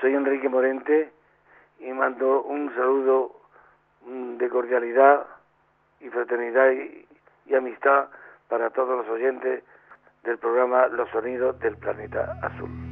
soy 0.00 0.14
Enrique 0.14 0.48
Morente 0.48 1.12
y 1.80 1.92
mando 1.92 2.42
un 2.42 2.72
saludo 2.74 3.40
mm, 4.06 4.36
de 4.36 4.48
cordialidad 4.48 5.26
y 6.00 6.08
fraternidad 6.10 6.70
y, 6.70 7.06
y 7.46 7.54
amistad 7.54 8.08
para 8.48 8.70
todos 8.70 9.04
los 9.04 9.08
oyentes 9.08 9.64
del 10.22 10.38
programa 10.38 10.86
Los 10.88 11.10
Sonidos 11.10 11.58
del 11.60 11.76
Planeta 11.76 12.38
Azul. 12.42 12.83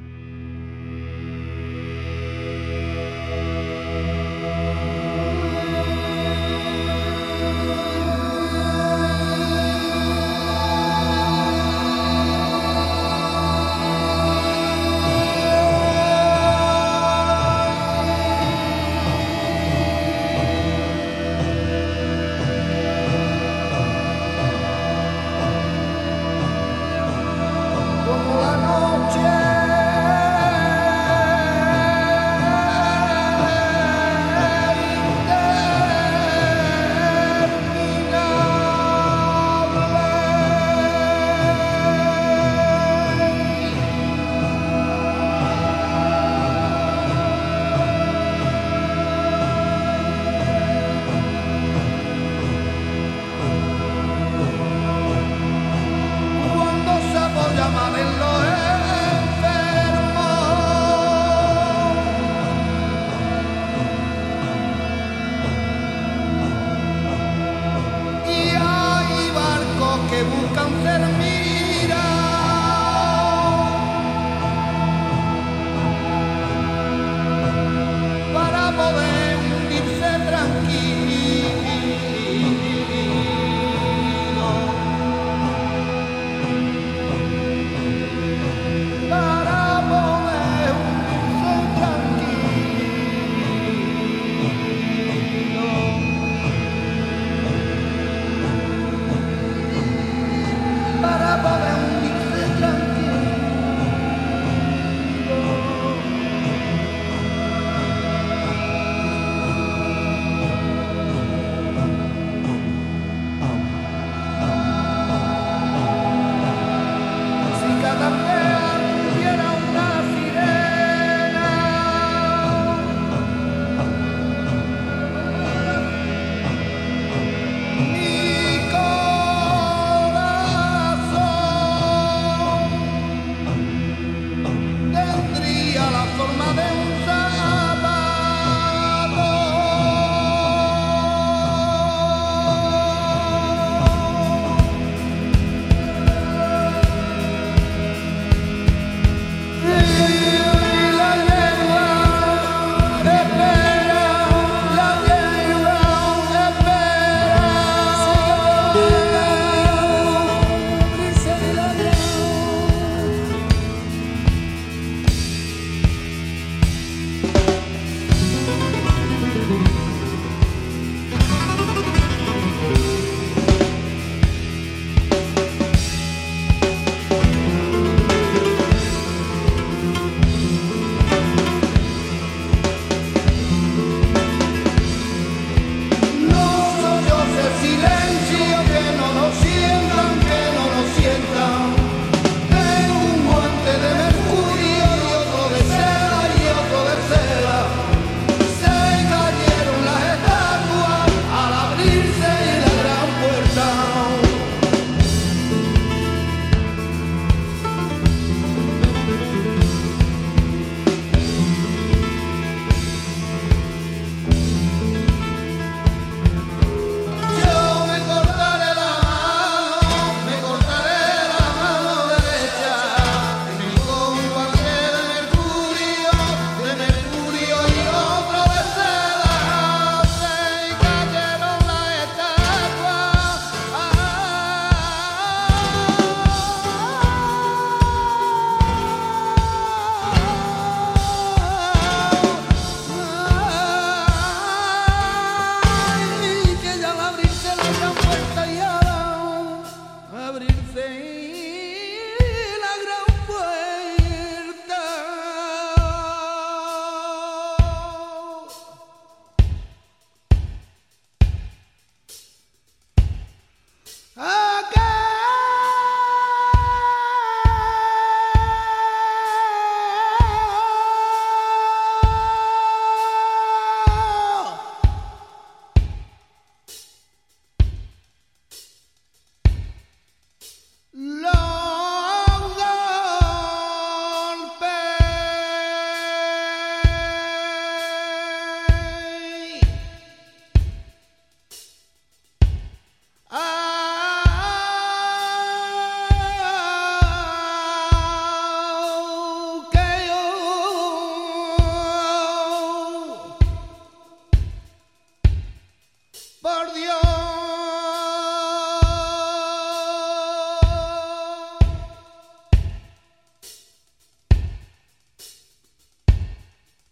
Por 306.42 306.74
Dios. 306.74 306.96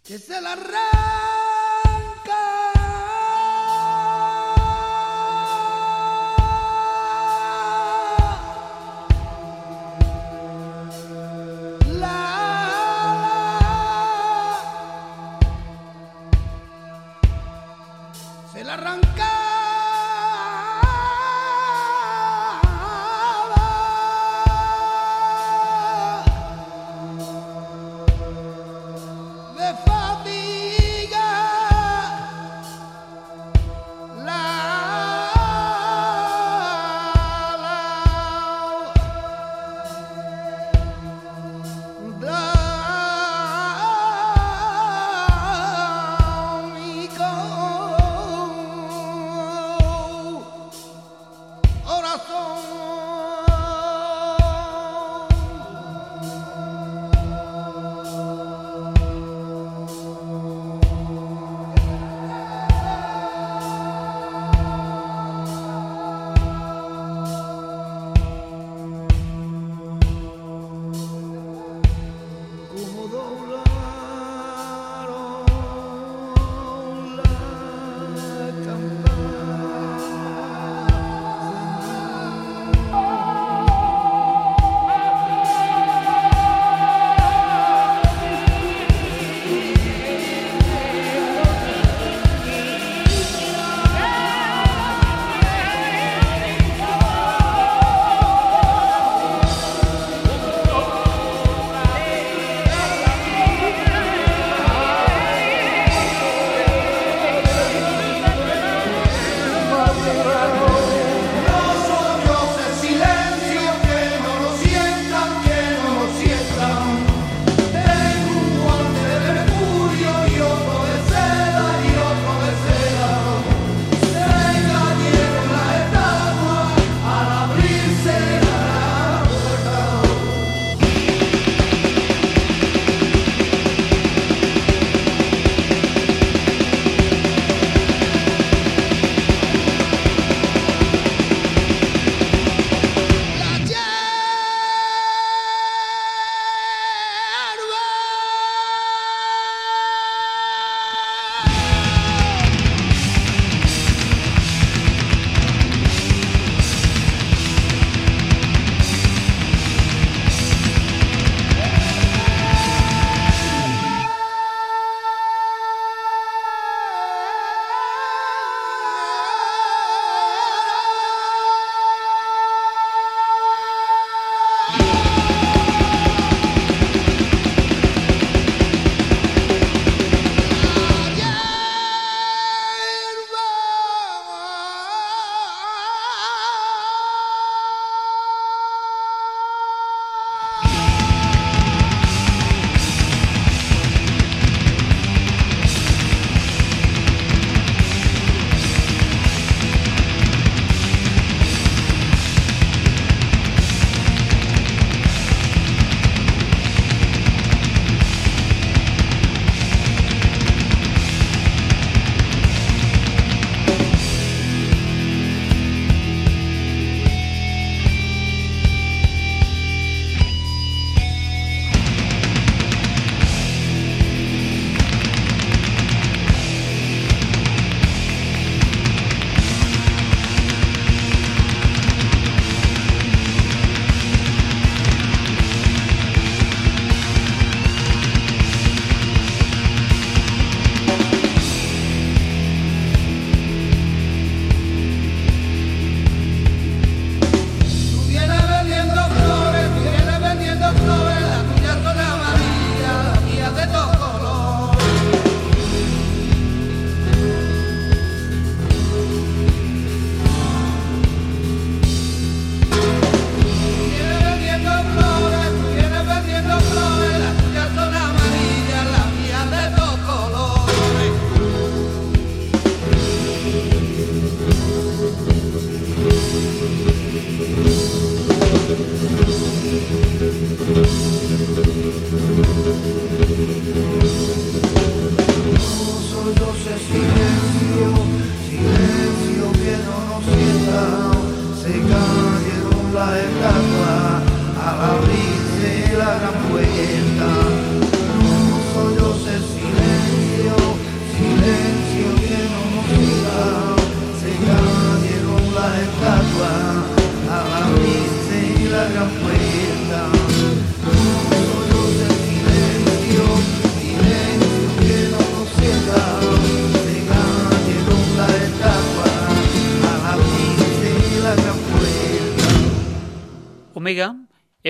Que 0.05 0.19
se 0.19 0.41
la 0.41 0.55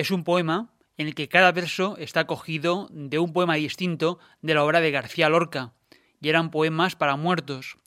es 0.01 0.09
un 0.09 0.23
poema 0.23 0.73
en 0.97 1.07
el 1.07 1.15
que 1.15 1.29
cada 1.29 1.51
verso 1.51 1.95
está 1.97 2.25
cogido 2.25 2.89
de 2.91 3.19
un 3.19 3.33
poema 3.33 3.55
distinto 3.55 4.17
de 4.41 4.55
la 4.55 4.63
obra 4.63 4.81
de 4.81 4.89
García 4.89 5.29
Lorca, 5.29 5.73
y 6.19 6.29
eran 6.29 6.49
poemas 6.49 6.95
para 6.95 7.15
muertos. 7.17 7.77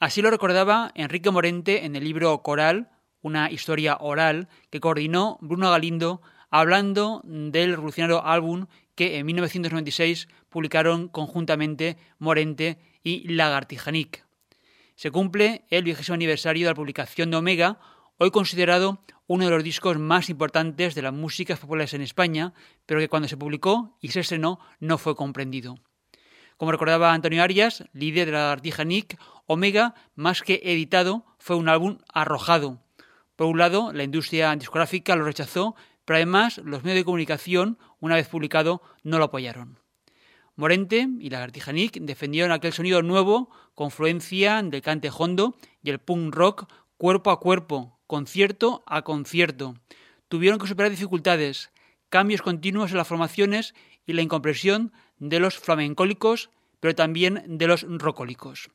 Así 0.00 0.20
lo 0.20 0.30
recordaba 0.30 0.90
Enrique 0.96 1.30
Morente 1.30 1.84
en 1.84 1.94
el 1.94 2.02
libro 2.02 2.42
Coral, 2.42 2.90
una 3.22 3.52
historia 3.52 3.98
oral 4.00 4.48
que 4.70 4.80
coordinó 4.80 5.38
Bruno 5.40 5.70
Galindo 5.70 6.22
hablando 6.50 7.22
del 7.24 7.70
revolucionario 7.70 8.26
álbum 8.26 8.66
que 8.96 9.18
en 9.18 9.26
1996 9.26 10.26
publicaron 10.48 11.06
conjuntamente 11.06 11.98
Morente 12.18 12.78
y 13.04 13.28
Lagartijanic. 13.28 14.26
Se 14.96 15.12
cumple 15.12 15.64
el 15.70 15.84
vigésimo 15.84 16.14
aniversario 16.14 16.66
de 16.66 16.70
la 16.72 16.74
publicación 16.74 17.30
de 17.30 17.36
Omega, 17.36 17.78
hoy 18.22 18.30
considerado 18.30 19.00
uno 19.26 19.46
de 19.46 19.50
los 19.50 19.64
discos 19.64 19.98
más 19.98 20.28
importantes 20.28 20.94
de 20.94 21.00
las 21.00 21.14
músicas 21.14 21.58
populares 21.58 21.94
en 21.94 22.02
España, 22.02 22.52
pero 22.84 23.00
que 23.00 23.08
cuando 23.08 23.28
se 23.28 23.38
publicó 23.38 23.96
y 24.02 24.08
se 24.08 24.20
estrenó 24.20 24.60
no 24.78 24.98
fue 24.98 25.16
comprendido. 25.16 25.78
Como 26.58 26.70
recordaba 26.70 27.14
Antonio 27.14 27.42
Arias, 27.42 27.84
líder 27.94 28.26
de 28.26 28.32
la 28.32 28.52
Artija 28.52 28.84
Nick, 28.84 29.18
Omega, 29.46 29.94
más 30.16 30.42
que 30.42 30.60
editado, 30.62 31.24
fue 31.38 31.56
un 31.56 31.70
álbum 31.70 31.96
arrojado. 32.12 32.82
Por 33.36 33.46
un 33.46 33.56
lado, 33.56 33.90
la 33.94 34.04
industria 34.04 34.54
discográfica 34.54 35.16
lo 35.16 35.24
rechazó, 35.24 35.74
pero 36.04 36.18
además 36.18 36.58
los 36.58 36.84
medios 36.84 37.00
de 37.00 37.04
comunicación, 37.06 37.78
una 38.00 38.16
vez 38.16 38.28
publicado, 38.28 38.82
no 39.02 39.16
lo 39.16 39.24
apoyaron. 39.24 39.78
Morente 40.56 41.08
y 41.20 41.30
la 41.30 41.46
Nick 41.46 41.98
defendieron 42.02 42.52
aquel 42.52 42.74
sonido 42.74 43.00
nuevo, 43.00 43.48
confluencia 43.74 44.62
del 44.62 44.82
cante 44.82 45.08
hondo 45.10 45.56
y 45.82 45.88
el 45.88 46.00
punk 46.00 46.34
rock 46.34 46.70
cuerpo 46.98 47.30
a 47.30 47.40
cuerpo, 47.40 47.99
concierto 48.10 48.82
a 48.86 49.02
concierto. 49.02 49.76
Tuvieron 50.26 50.58
que 50.58 50.66
superar 50.66 50.90
dificultades, 50.90 51.70
cambios 52.08 52.42
continuos 52.42 52.90
en 52.90 52.96
las 52.96 53.06
formaciones 53.06 53.72
y 54.04 54.14
la 54.14 54.22
incompresión 54.22 54.92
de 55.20 55.38
los 55.38 55.60
flamencólicos, 55.60 56.50
pero 56.80 56.96
también 56.96 57.44
de 57.46 57.68
los 57.68 57.86
rocólicos. 57.88 58.70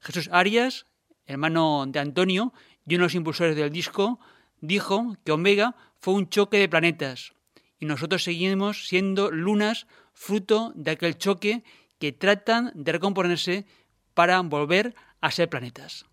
Jesús 0.00 0.30
Arias, 0.32 0.86
hermano 1.26 1.84
de 1.86 1.98
Antonio 1.98 2.54
y 2.86 2.94
uno 2.94 3.02
de 3.02 3.08
los 3.08 3.14
impulsores 3.14 3.54
del 3.54 3.70
disco, 3.70 4.18
dijo 4.62 5.14
que 5.26 5.32
Omega 5.32 5.76
fue 5.98 6.14
un 6.14 6.30
choque 6.30 6.56
de 6.56 6.70
planetas 6.70 7.34
y 7.78 7.84
nosotros 7.84 8.24
seguimos 8.24 8.88
siendo 8.88 9.30
lunas 9.30 9.88
fruto 10.14 10.72
de 10.74 10.92
aquel 10.92 11.18
choque 11.18 11.64
que 11.98 12.12
tratan 12.12 12.72
de 12.74 12.92
recomponerse 12.92 13.66
para 14.14 14.40
volver 14.40 14.94
a 15.20 15.30
ser 15.30 15.50
planetas. 15.50 16.06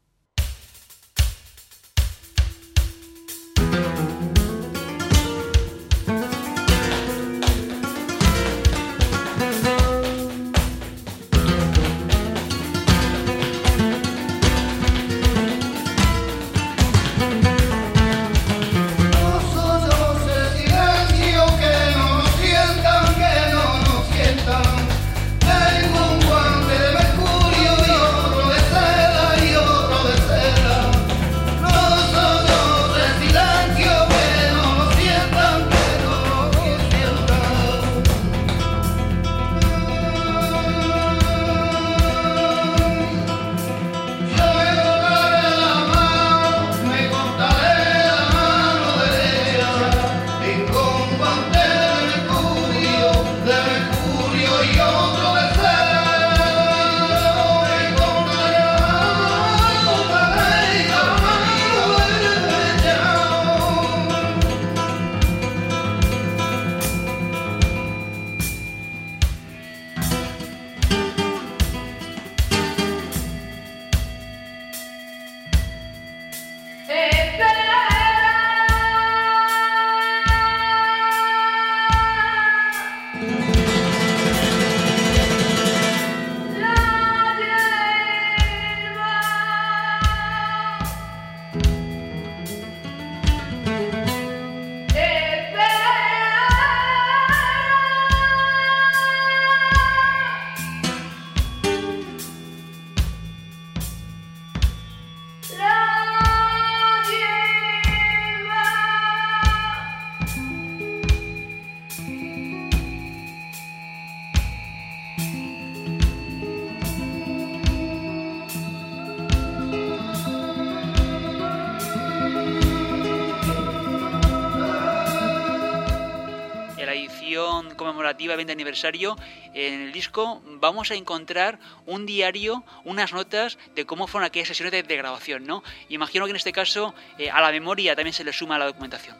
Conmemorativa 128.08 128.36
20 128.36 128.54
aniversario, 128.54 129.16
en 129.54 129.82
el 129.82 129.92
disco 129.92 130.42
vamos 130.62 130.92
a 130.92 130.96
encontrar 130.96 131.60
un 131.86 132.06
diario, 132.06 132.64
unas 132.86 133.12
notas 133.12 133.58
de 133.76 133.86
cómo 133.86 134.08
fueron 134.08 134.26
aquellas 134.26 134.48
sesiones 134.48 134.88
de, 134.88 134.98
grabación, 134.98 135.46
¿no? 135.46 135.62
Imagino 135.90 136.26
que 136.26 136.32
en 136.32 136.38
este 136.38 136.54
caso 136.54 136.94
eh, 137.18 137.30
a 137.30 137.42
la 137.42 137.52
memoria 137.52 137.96
también 137.96 138.14
se 138.14 138.24
le 138.24 138.32
suma 138.32 138.58
la 138.58 138.66
documentación. 138.66 139.18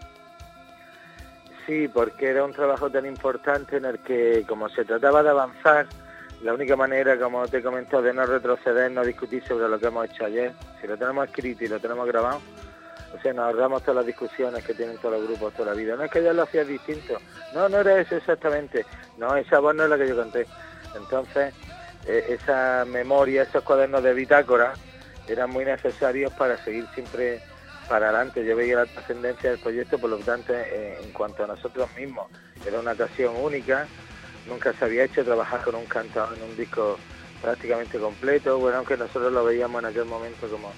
Sí, 1.66 1.90
porque 1.90 2.28
era 2.28 2.46
un 2.46 2.54
trabajo 2.54 2.90
tan 2.90 3.06
importante 3.06 3.76
en 3.76 3.86
el 3.86 4.00
que, 4.00 4.46
como 4.48 4.70
se 4.70 4.86
trataba 4.86 5.22
de 5.22 5.30
avanzar, 5.30 5.88
la 6.42 6.54
única 6.54 6.78
manera, 6.78 7.18
como 7.20 7.46
te 7.48 7.58
he 7.58 7.64
comentado, 7.64 8.04
de 8.04 8.14
no 8.14 8.26
retroceder, 8.26 8.90
no 8.92 9.04
discutir 9.04 9.44
sobre 9.46 9.68
lo 9.68 9.78
que 9.78 9.88
hemos 9.88 10.10
hecho 10.10 10.26
ayer, 10.26 10.54
si 10.80 10.88
lo 10.88 10.98
tenemos 10.98 11.28
escrito 11.28 11.66
y 11.66 11.68
lo 11.68 11.80
tenemos 11.80 12.08
grabado, 12.08 12.40
o 13.16 13.22
sea, 13.22 13.34
nos 13.34 13.46
ahorramos 13.46 13.82
todas 13.82 13.98
las 13.98 14.06
discusiones 14.06 14.64
que 14.64 14.74
tienen 14.74 14.98
todos 14.98 15.20
los 15.20 15.28
grupos 15.28 15.54
toda 15.54 15.72
la 15.72 15.78
vida. 15.78 15.96
No 15.96 16.04
es 16.04 16.12
que 16.12 16.24
ya 16.24 16.34
lo 16.34 16.44
hacía 16.44 16.64
distinto. 16.64 17.18
No, 17.54 17.70
no 17.70 17.80
era 17.80 18.00
eso 18.00 18.16
exactamente. 18.16 18.86
No, 19.18 19.36
esa 19.36 19.60
voz 19.60 19.76
no 19.76 19.84
es 19.84 19.90
la 19.90 19.98
que 19.98 20.08
yo 20.08 20.18
canté. 20.18 20.46
Entonces, 20.96 21.54
eh, 22.06 22.26
esa 22.30 22.86
memoria, 22.86 23.44
esos 23.44 23.64
cuadernos 23.64 24.04
de 24.04 24.14
bitácora, 24.14 24.74
eran 25.28 25.50
muy 25.50 25.66
necesarios 25.66 26.32
para 26.34 26.58
seguir 26.64 26.86
siempre 26.94 27.42
para 27.88 28.10
adelante. 28.10 28.46
Yo 28.46 28.56
veía 28.56 28.78
la 28.78 28.86
trascendencia 28.86 29.52
del 29.52 29.60
proyecto, 29.60 29.98
por 29.98 30.10
lo 30.10 30.18
tanto, 30.18 30.54
eh, 30.54 30.98
en 31.02 31.12
cuanto 31.12 31.44
a 31.44 31.48
nosotros 31.48 31.90
mismos, 31.96 32.28
era 32.66 32.80
una 32.80 32.92
ocasión 32.92 33.36
única. 33.38 33.88
Nunca 34.48 34.74
se 34.74 34.86
había 34.86 35.04
hecho 35.04 35.24
trabajar 35.24 35.62
con 35.62 35.76
un 35.76 35.86
cantador 35.86 36.38
en 36.38 36.44
un 36.44 36.58
disco 36.58 36.98
prácticamente 37.42 38.00
completo. 38.00 38.58
Bueno, 38.60 38.78
aunque 38.78 38.98
nosotros 38.98 39.32
lo 39.32 39.44
veíamos 39.44 39.82
en 39.84 39.90
aquel 39.90 40.06
momento 40.06 40.48
como, 40.48 40.72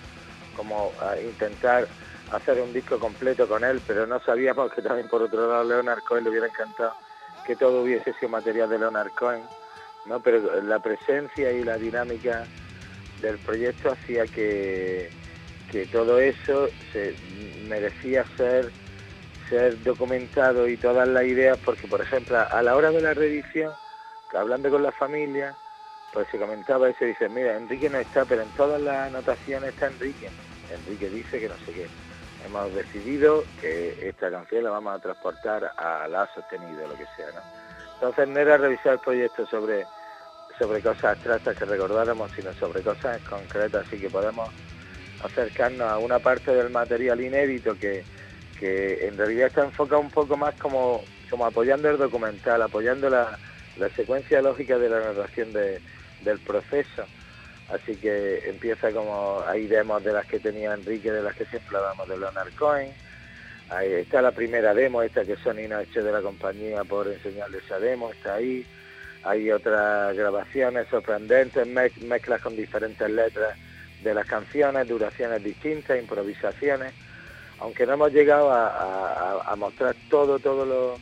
como 0.55 0.91
intentar 1.23 1.87
hacer 2.31 2.61
un 2.61 2.73
disco 2.73 2.99
completo 2.99 3.47
con 3.47 3.63
él, 3.63 3.81
pero 3.85 4.05
no 4.05 4.19
sabíamos 4.21 4.71
que 4.73 4.81
también 4.81 5.07
por 5.07 5.21
otro 5.21 5.47
lado 5.47 5.63
Leonard 5.63 6.03
Cohen 6.03 6.23
le 6.23 6.29
hubiera 6.29 6.47
encantado 6.47 6.93
que 7.45 7.55
todo 7.55 7.81
hubiese 7.81 8.13
sido 8.13 8.29
material 8.29 8.69
de 8.69 8.79
Leonard 8.79 9.11
Cohen, 9.13 9.41
¿no? 10.05 10.19
Pero 10.19 10.61
la 10.61 10.79
presencia 10.79 11.51
y 11.51 11.63
la 11.63 11.77
dinámica 11.77 12.45
del 13.21 13.37
proyecto 13.39 13.91
hacía 13.91 14.25
que, 14.27 15.09
que 15.71 15.85
todo 15.87 16.19
eso 16.19 16.69
se 16.93 17.15
merecía 17.67 18.25
ser 18.37 18.71
ser 19.49 19.81
documentado 19.81 20.67
y 20.67 20.77
todas 20.77 21.07
las 21.07 21.23
ideas, 21.23 21.57
porque 21.65 21.87
por 21.87 22.01
ejemplo 22.01 22.37
a 22.51 22.61
la 22.61 22.75
hora 22.75 22.91
de 22.91 23.01
la 23.01 23.15
reedición, 23.15 23.73
hablando 24.31 24.69
con 24.69 24.83
la 24.83 24.91
familia, 24.91 25.55
pues 26.13 26.27
se 26.29 26.37
comentaba 26.37 26.87
eso 26.87 27.03
y 27.03 27.09
dice, 27.09 27.29
mira, 27.29 27.57
Enrique 27.57 27.89
no 27.89 27.97
está, 27.97 28.25
pero 28.25 28.43
en 28.43 28.49
todas 28.49 28.79
las 28.79 29.07
anotaciones 29.07 29.69
está 29.73 29.87
Enrique. 29.87 30.29
Enrique 30.71 31.09
dice 31.09 31.39
que 31.39 31.47
no 31.47 31.55
sé 31.65 31.73
qué 31.73 31.87
hemos 32.45 32.73
decidido 32.73 33.43
que 33.59 34.07
esta 34.07 34.31
canción 34.31 34.63
la 34.63 34.71
vamos 34.71 34.95
a 34.95 34.99
transportar 34.99 35.71
a 35.77 36.07
la 36.07 36.27
sostenido, 36.33 36.87
lo 36.87 36.95
que 36.95 37.05
sea, 37.15 37.27
¿no? 37.33 37.41
Entonces 37.95 38.27
no 38.29 38.39
era 38.39 38.57
revisar 38.57 38.93
el 38.93 38.99
proyecto 38.99 39.45
sobre, 39.47 39.85
sobre 40.57 40.81
cosas 40.81 41.15
abstractas 41.15 41.57
que 41.57 41.65
recordáramos, 41.65 42.31
sino 42.31 42.53
sobre 42.53 42.81
cosas 42.81 43.21
concretas, 43.23 43.85
así 43.85 43.99
que 43.99 44.09
podemos 44.09 44.49
acercarnos 45.23 45.91
a 45.91 45.97
una 45.97 46.19
parte 46.19 46.53
del 46.53 46.69
material 46.69 47.19
inédito 47.19 47.75
que, 47.77 48.05
que 48.57 49.05
en 49.05 49.17
realidad 49.17 49.47
está 49.47 49.65
enfocado 49.65 49.99
un 49.99 50.09
poco 50.09 50.37
más 50.37 50.55
como, 50.55 51.03
como 51.29 51.45
apoyando 51.45 51.89
el 51.89 51.97
documental, 51.97 52.61
apoyando 52.61 53.09
la, 53.09 53.37
la 53.77 53.89
secuencia 53.89 54.41
lógica 54.41 54.77
de 54.77 54.89
la 54.89 54.99
narración 54.99 55.51
de, 55.51 55.81
del 56.21 56.39
proceso. 56.39 57.03
Así 57.73 57.95
que 57.97 58.49
empieza 58.49 58.91
como, 58.91 59.43
hay 59.47 59.67
demos 59.67 60.03
de 60.03 60.13
las 60.13 60.25
que 60.25 60.39
tenía 60.39 60.73
Enrique, 60.73 61.11
de 61.11 61.21
las 61.21 61.35
que 61.35 61.45
siempre 61.45 61.77
hablamos 61.77 62.07
de 62.07 62.17
Leonard 62.17 62.53
Cohen. 62.55 62.91
Ahí 63.69 63.93
está 63.93 64.21
la 64.21 64.31
primera 64.31 64.73
demo, 64.73 65.03
esta 65.03 65.23
que 65.23 65.35
Sony 65.35 65.67
nos 65.69 65.83
hecho 65.83 66.03
de 66.03 66.11
la 66.11 66.21
compañía 66.21 66.83
por 66.83 67.07
enseñarle 67.07 67.59
esa 67.59 67.79
demo, 67.79 68.11
está 68.11 68.35
ahí. 68.35 68.65
Hay 69.23 69.51
otras 69.51 70.15
grabaciones 70.15 70.87
sorprendentes, 70.87 71.67
mezclas 71.67 72.41
con 72.41 72.55
diferentes 72.55 73.07
letras 73.07 73.55
de 74.03 74.13
las 74.13 74.25
canciones, 74.25 74.87
duraciones 74.87 75.43
distintas, 75.43 75.99
improvisaciones. 75.99 76.93
Aunque 77.59 77.85
no 77.85 77.93
hemos 77.93 78.11
llegado 78.11 78.49
a, 78.51 79.55
mostrar 79.57 79.95
todo, 80.09 80.39
todo 80.39 80.65
lo, 80.65 80.97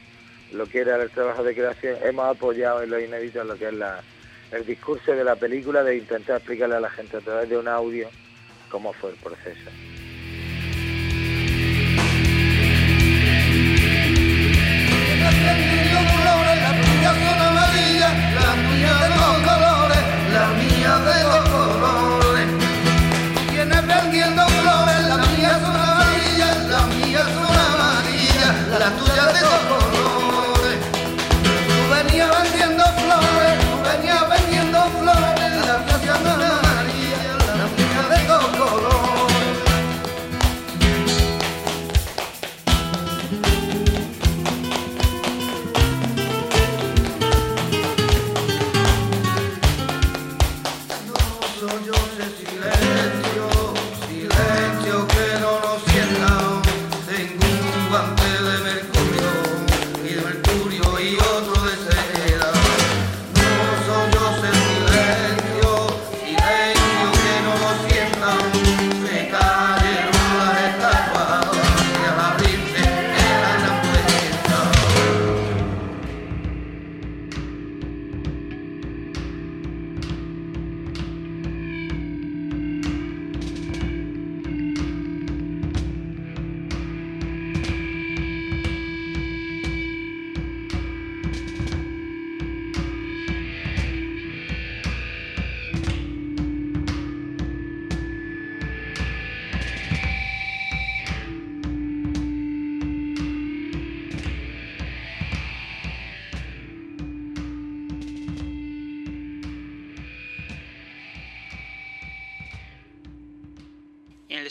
lo 0.51 0.65
que 0.65 0.79
era 0.79 1.01
el 1.01 1.11
trabajo 1.11 1.43
de 1.43 1.53
creación, 1.53 1.95
hemos 2.03 2.25
apoyado 2.25 2.81
en 2.81 2.89
lo 2.89 2.99
inédito 2.99 3.43
lo 3.43 3.55
que 3.55 3.67
es 3.67 3.73
la, 3.73 4.01
el 4.51 4.65
discurso 4.65 5.11
de 5.11 5.23
la 5.23 5.35
película, 5.35 5.83
de 5.83 5.97
intentar 5.97 6.37
explicarle 6.37 6.75
a 6.75 6.79
la 6.79 6.89
gente 6.89 7.17
a 7.17 7.21
través 7.21 7.49
de 7.49 7.57
un 7.57 7.67
audio 7.67 8.09
cómo 8.69 8.93
fue 8.93 9.11
el 9.11 9.17
proceso. 9.17 9.69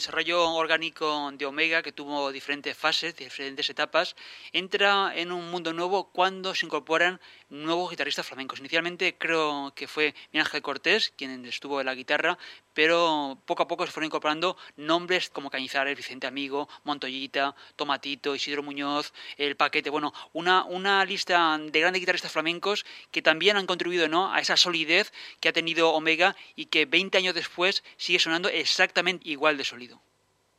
Desarrollo 0.07 0.53
orgánico 0.53 1.29
de 1.33 1.45
Omega, 1.45 1.83
que 1.83 1.91
tuvo 1.91 2.31
diferentes 2.31 2.77
fases, 2.77 3.13
diferentes 3.17 3.69
etapas, 3.69 4.15
entra 4.53 5.11
en 5.13 5.33
un 5.33 5.51
mundo 5.51 5.73
nuevo 5.73 6.13
cuando 6.13 6.55
se 6.55 6.65
incorporan 6.65 7.19
nuevos 7.49 7.89
guitarristas 7.89 8.25
flamencos. 8.25 8.59
Inicialmente 8.59 9.17
creo 9.17 9.73
que 9.75 9.85
fue 9.85 10.15
Miguel 10.31 10.45
Ángel 10.45 10.61
Cortés 10.61 11.13
quien 11.17 11.43
estuvo 11.45 11.81
en 11.81 11.87
la 11.87 11.93
guitarra, 11.93 12.37
pero 12.77 13.39
poco 13.47 13.63
a 13.63 13.67
poco 13.67 13.87
se 13.87 13.91
fueron 13.91 14.05
incorporando 14.05 14.55
nombres 14.75 15.31
como 15.31 15.49
Cañizares, 15.49 15.97
Vicente 15.97 16.27
Amigo, 16.27 16.69
Montoyita, 16.83 17.55
Tomatito, 17.75 18.35
Isidro 18.35 18.61
Muñoz, 18.61 19.15
El 19.35 19.55
Paquete, 19.55 19.89
bueno, 19.89 20.13
una, 20.33 20.63
una 20.63 21.03
lista 21.03 21.57
de 21.57 21.79
grandes 21.79 22.01
guitarristas 22.01 22.31
flamencos 22.31 22.85
que 23.09 23.23
también 23.23 23.57
han 23.57 23.65
contribuido 23.65 24.07
¿no? 24.07 24.31
a 24.31 24.41
esa 24.41 24.57
solidez 24.57 25.11
que 25.39 25.49
ha 25.49 25.53
tenido 25.53 25.89
Omega 25.89 26.35
y 26.55 26.67
que 26.67 26.85
20 26.85 27.17
años 27.17 27.33
después 27.33 27.83
sigue 27.97 28.19
sonando 28.19 28.47
exactamente 28.47 29.27
igual 29.27 29.57
de 29.57 29.63
sólido. 29.63 29.99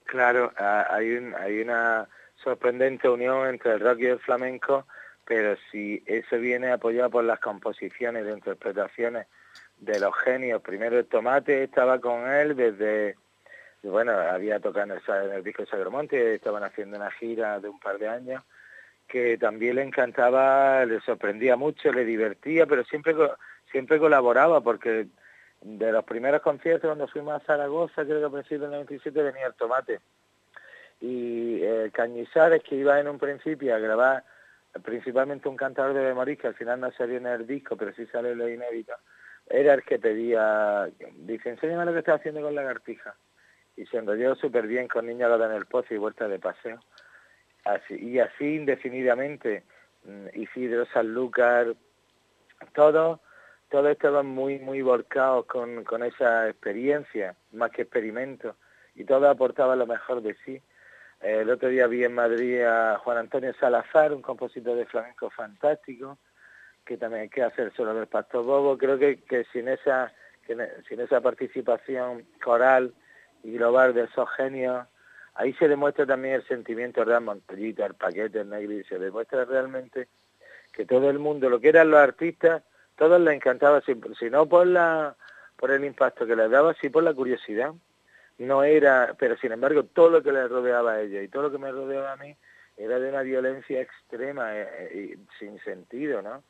Claro, 0.02 0.52
hay, 0.58 1.12
un, 1.12 1.36
hay 1.36 1.60
una 1.60 2.08
sorprendente 2.42 3.08
unión 3.08 3.46
entre 3.46 3.74
el 3.74 3.78
rock 3.78 4.00
y 4.00 4.06
el 4.06 4.18
flamenco, 4.18 4.88
pero 5.24 5.56
si 5.70 6.02
eso 6.04 6.36
viene 6.38 6.72
apoyado 6.72 7.10
por 7.10 7.22
las 7.22 7.38
composiciones 7.38 8.24
de 8.24 8.32
interpretaciones 8.32 9.28
de 9.80 10.00
los 10.00 10.14
genios, 10.16 10.60
primero 10.62 10.98
el 10.98 11.06
Tomate 11.06 11.64
estaba 11.64 12.00
con 12.00 12.28
él 12.30 12.56
desde, 12.56 13.16
bueno, 13.82 14.12
había 14.12 14.60
tocado 14.60 14.94
en 14.94 15.32
el, 15.32 15.44
disco 15.44 15.62
de 15.62 15.68
Sagramonte, 15.68 16.34
estaban 16.34 16.64
haciendo 16.64 16.96
una 16.96 17.10
gira 17.10 17.60
de 17.60 17.68
un 17.68 17.78
par 17.78 17.98
de 17.98 18.08
años, 18.08 18.42
que 19.06 19.38
también 19.38 19.76
le 19.76 19.82
encantaba, 19.82 20.84
le 20.84 21.00
sorprendía 21.00 21.56
mucho, 21.56 21.92
le 21.92 22.04
divertía, 22.04 22.66
pero 22.66 22.84
siempre 22.84 23.14
siempre 23.70 23.98
colaboraba 23.98 24.60
porque 24.60 25.06
de 25.60 25.92
los 25.92 26.04
primeros 26.04 26.40
conciertos 26.42 26.88
cuando 26.88 27.08
fuimos 27.08 27.34
a 27.34 27.44
Zaragoza, 27.44 28.04
creo 28.04 28.20
que 28.20 28.26
a 28.26 28.30
principios 28.30 28.62
del 28.62 28.70
97 28.70 29.22
venía 29.22 29.46
el 29.46 29.54
Tomate. 29.54 30.00
Y 31.00 31.60
eh, 31.62 31.90
Cañizares, 31.92 32.62
que 32.62 32.76
iba 32.76 32.98
en 32.98 33.08
un 33.08 33.18
principio 33.18 33.74
a 33.74 33.78
grabar 33.78 34.24
principalmente 34.84 35.48
un 35.48 35.56
cantador 35.56 35.94
de 35.94 36.02
memoria, 36.02 36.36
que 36.36 36.46
al 36.46 36.54
final 36.54 36.80
no 36.80 36.92
salió 36.92 37.16
en 37.16 37.26
el 37.26 37.46
disco, 37.46 37.76
pero 37.76 37.92
sí 37.94 38.06
sale 38.06 38.34
lo 38.34 38.48
inédito, 38.48 38.94
era 39.50 39.74
el 39.74 39.82
que 39.82 39.98
pedía, 39.98 40.88
dice, 41.16 41.50
enséñame 41.50 41.86
lo 41.86 41.92
que 41.92 42.00
estás 42.00 42.20
haciendo 42.20 42.42
con 42.42 42.54
lagartija. 42.54 43.14
Y 43.76 43.86
se 43.86 43.98
enrolló 43.98 44.34
súper 44.34 44.66
bien 44.66 44.88
con 44.88 45.06
Niña 45.06 45.26
en 45.26 45.52
el 45.52 45.66
Pozo 45.66 45.94
y 45.94 45.98
Vuelta 45.98 46.28
de 46.28 46.38
Paseo. 46.38 46.80
Así, 47.64 47.94
y 47.94 48.18
así 48.18 48.56
indefinidamente, 48.56 49.62
mm, 50.04 50.26
Isidro, 50.34 50.86
Sanlúcar, 50.86 51.74
todos, 52.74 53.20
todos 53.68 53.90
estaban 53.90 54.26
muy, 54.26 54.58
muy 54.58 54.82
volcados 54.82 55.46
con, 55.46 56.02
esa 56.02 56.48
experiencia, 56.48 57.36
más 57.52 57.70
que 57.70 57.82
experimento, 57.82 58.56
y 58.94 59.04
todos 59.04 59.28
aportaban 59.28 59.78
lo 59.78 59.86
mejor 59.86 60.22
de 60.22 60.34
sí. 60.44 60.60
El 61.20 61.50
otro 61.50 61.68
día 61.68 61.86
vi 61.86 62.04
en 62.04 62.14
Madrid 62.14 62.62
a 62.62 62.98
Juan 62.98 63.18
Antonio 63.18 63.52
Salazar, 63.54 64.12
un 64.12 64.22
compositor 64.22 64.76
de 64.76 64.86
flamenco 64.86 65.30
fantástico, 65.30 66.18
que 66.88 66.96
también 66.96 67.22
hay 67.24 67.28
que 67.28 67.42
hacer 67.42 67.70
solo 67.76 67.92
del 67.92 68.06
Pastor 68.06 68.44
Bobo. 68.44 68.78
Creo 68.78 68.98
que, 68.98 69.20
que 69.20 69.44
sin 69.52 69.68
esa 69.68 70.10
que 70.46 70.56
sin 70.88 71.00
esa 71.00 71.20
participación 71.20 72.24
coral 72.42 72.94
y 73.44 73.52
global 73.52 73.92
de 73.92 74.04
esos 74.04 74.26
genios, 74.30 74.86
ahí 75.34 75.52
se 75.52 75.68
demuestra 75.68 76.06
también 76.06 76.36
el 76.36 76.48
sentimiento 76.48 77.04
real 77.04 77.22
Montoyito, 77.22 77.84
el 77.84 77.94
paquete, 77.94 78.40
el 78.40 78.48
negro, 78.48 78.72
y 78.72 78.84
se 78.84 78.98
demuestra 78.98 79.44
realmente 79.44 80.08
que 80.72 80.86
todo 80.86 81.10
el 81.10 81.18
mundo, 81.18 81.50
lo 81.50 81.60
que 81.60 81.68
eran 81.68 81.90
los 81.90 82.00
artistas, 82.00 82.62
todos 82.96 83.20
les 83.20 83.34
encantaba, 83.34 83.82
si, 83.82 83.94
si 84.18 84.30
no 84.30 84.48
por 84.48 84.66
la 84.66 85.14
por 85.56 85.70
el 85.72 85.84
impacto 85.84 86.24
que 86.24 86.36
les 86.36 86.50
daba, 86.50 86.72
sí 86.80 86.88
por 86.88 87.02
la 87.02 87.12
curiosidad. 87.12 87.74
No 88.38 88.62
era, 88.62 89.16
pero 89.18 89.36
sin 89.36 89.52
embargo, 89.52 89.82
todo 89.84 90.08
lo 90.08 90.22
que 90.22 90.32
les 90.32 90.48
rodeaba 90.48 90.92
a 90.92 91.00
ellos 91.02 91.24
y 91.24 91.28
todo 91.28 91.42
lo 91.42 91.50
que 91.50 91.58
me 91.58 91.72
rodeaba 91.72 92.12
a 92.12 92.16
mí 92.16 92.36
era 92.76 93.00
de 93.00 93.08
una 93.08 93.22
violencia 93.22 93.80
extrema 93.80 94.56
eh, 94.56 94.68
eh, 94.92 95.18
sin 95.38 95.58
sentido, 95.64 96.22
¿no? 96.22 96.44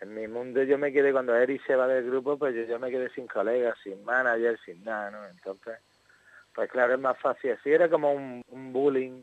En 0.00 0.14
mi 0.14 0.28
mundo 0.28 0.62
yo 0.62 0.78
me 0.78 0.92
quedé, 0.92 1.12
cuando 1.12 1.34
Eric 1.34 1.64
se 1.66 1.74
va 1.74 1.86
del 1.88 2.06
grupo, 2.06 2.38
pues 2.38 2.54
yo, 2.54 2.62
yo 2.62 2.78
me 2.78 2.90
quedé 2.90 3.10
sin 3.10 3.26
colegas, 3.26 3.76
sin 3.82 4.04
manager, 4.04 4.58
sin 4.64 4.84
nada, 4.84 5.10
¿no? 5.10 5.26
Entonces, 5.26 5.78
pues 6.54 6.70
claro, 6.70 6.94
es 6.94 7.00
más 7.00 7.18
fácil 7.18 7.52
así. 7.52 7.70
Era 7.70 7.88
como 7.88 8.12
un, 8.12 8.44
un 8.50 8.72
bullying 8.72 9.22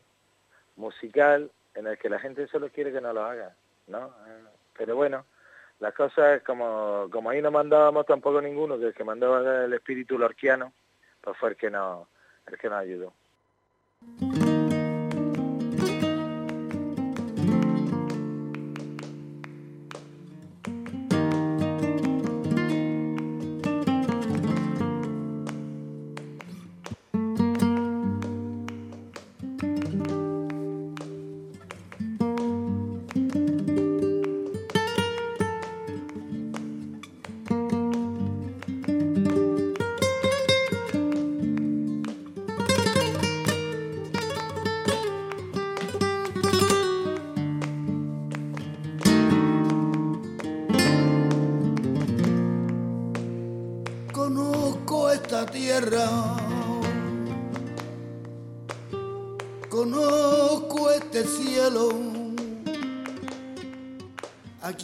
musical 0.75 1.49
en 1.75 1.88
el 1.88 1.97
que 1.97 2.09
la 2.09 2.19
gente 2.19 2.47
solo 2.47 2.69
quiere 2.69 2.91
que 2.91 3.01
no 3.01 3.13
lo 3.13 3.23
haga, 3.23 3.55
¿no? 3.88 4.07
Eh, 4.27 4.43
pero 4.77 4.95
bueno, 4.95 5.25
las 5.79 5.93
cosas 5.93 6.41
como, 6.43 7.07
como 7.11 7.29
ahí 7.29 7.41
no 7.41 7.51
mandábamos 7.51 8.05
tampoco 8.05 8.41
ninguno, 8.41 8.79
que 8.79 8.88
el 8.88 8.93
que 8.93 9.03
mandaba 9.03 9.65
el 9.65 9.73
espíritu 9.73 10.17
lorquiano, 10.17 10.73
pues 11.21 11.38
fue 11.38 11.49
el 11.51 11.55
que 11.55 11.69
nos, 11.69 12.07
el 12.47 12.57
que 12.57 12.69
nos 12.69 12.79
ayudó. 12.79 13.13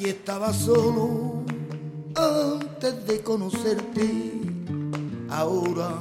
Aquí 0.01 0.09
estaba 0.09 0.51
solo 0.51 1.43
antes 2.15 3.05
de 3.05 3.21
conocerte. 3.21 4.31
Ahora 5.29 5.91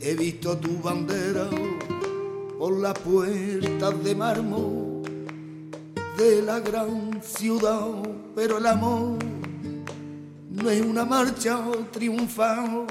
he 0.00 0.14
visto 0.16 0.58
tu 0.58 0.80
bandera 0.82 1.48
por 2.58 2.76
las 2.76 2.98
puertas 2.98 4.02
de 4.02 4.14
mármol 4.16 5.02
de 6.18 6.42
la 6.42 6.58
gran 6.58 7.22
ciudad, 7.22 7.86
pero 8.34 8.58
el 8.58 8.66
amor 8.66 9.16
no 10.50 10.70
es 10.70 10.82
una 10.82 11.04
marcha 11.04 11.62
triunfal, 11.92 12.84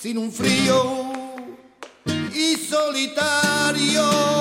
sino 0.00 0.22
un 0.22 0.32
frío 0.32 1.12
y 2.34 2.56
solitario. 2.56 4.39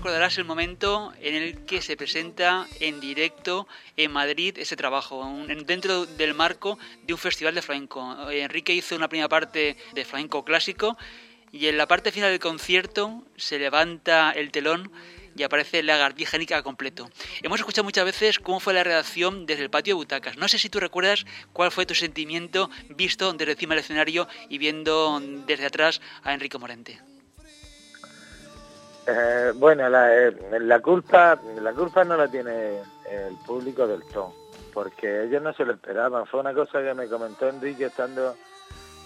Recordarás 0.00 0.38
el 0.38 0.46
momento 0.46 1.12
en 1.20 1.34
el 1.34 1.66
que 1.66 1.82
se 1.82 1.94
presenta 1.94 2.66
en 2.80 3.00
directo 3.00 3.68
en 3.98 4.10
Madrid 4.10 4.56
ese 4.56 4.74
trabajo, 4.74 5.30
dentro 5.66 6.06
del 6.06 6.32
marco 6.32 6.78
de 7.02 7.12
un 7.12 7.18
festival 7.18 7.54
de 7.54 7.60
flamenco. 7.60 8.16
Enrique 8.30 8.72
hizo 8.72 8.96
una 8.96 9.10
primera 9.10 9.28
parte 9.28 9.76
de 9.92 10.04
flamenco 10.06 10.42
clásico 10.42 10.96
y 11.52 11.66
en 11.66 11.76
la 11.76 11.86
parte 11.86 12.12
final 12.12 12.30
del 12.30 12.40
concierto 12.40 13.22
se 13.36 13.58
levanta 13.58 14.30
el 14.30 14.50
telón 14.50 14.90
y 15.36 15.42
aparece 15.42 15.82
la 15.82 15.98
gardígenica 15.98 16.62
completo. 16.62 17.10
Hemos 17.42 17.60
escuchado 17.60 17.84
muchas 17.84 18.06
veces 18.06 18.38
cómo 18.38 18.58
fue 18.58 18.72
la 18.72 18.82
redacción 18.82 19.44
desde 19.44 19.64
el 19.64 19.70
patio 19.70 19.92
de 19.92 19.96
butacas. 19.96 20.38
No 20.38 20.48
sé 20.48 20.58
si 20.58 20.70
tú 20.70 20.80
recuerdas 20.80 21.26
cuál 21.52 21.70
fue 21.72 21.84
tu 21.84 21.94
sentimiento 21.94 22.70
visto 22.88 23.34
desde 23.34 23.52
encima 23.52 23.74
del 23.74 23.84
escenario 23.84 24.28
y 24.48 24.56
viendo 24.56 25.20
desde 25.46 25.66
atrás 25.66 26.00
a 26.22 26.32
Enrique 26.32 26.56
Morente. 26.56 27.09
Eh, 29.12 29.52
bueno, 29.56 29.88
la, 29.88 30.14
eh, 30.14 30.36
la 30.60 30.80
culpa 30.80 31.36
la 31.60 31.72
culpa 31.72 32.04
no 32.04 32.16
la 32.16 32.28
tiene 32.28 32.78
el 33.10 33.34
público 33.44 33.84
del 33.84 34.04
todo, 34.04 34.32
porque 34.72 35.24
ellos 35.24 35.42
no 35.42 35.52
se 35.52 35.64
lo 35.64 35.72
esperaban. 35.72 36.26
Fue 36.26 36.38
una 36.38 36.54
cosa 36.54 36.80
que 36.80 36.94
me 36.94 37.08
comentó 37.08 37.48
Enrique 37.48 37.86
estando 37.86 38.36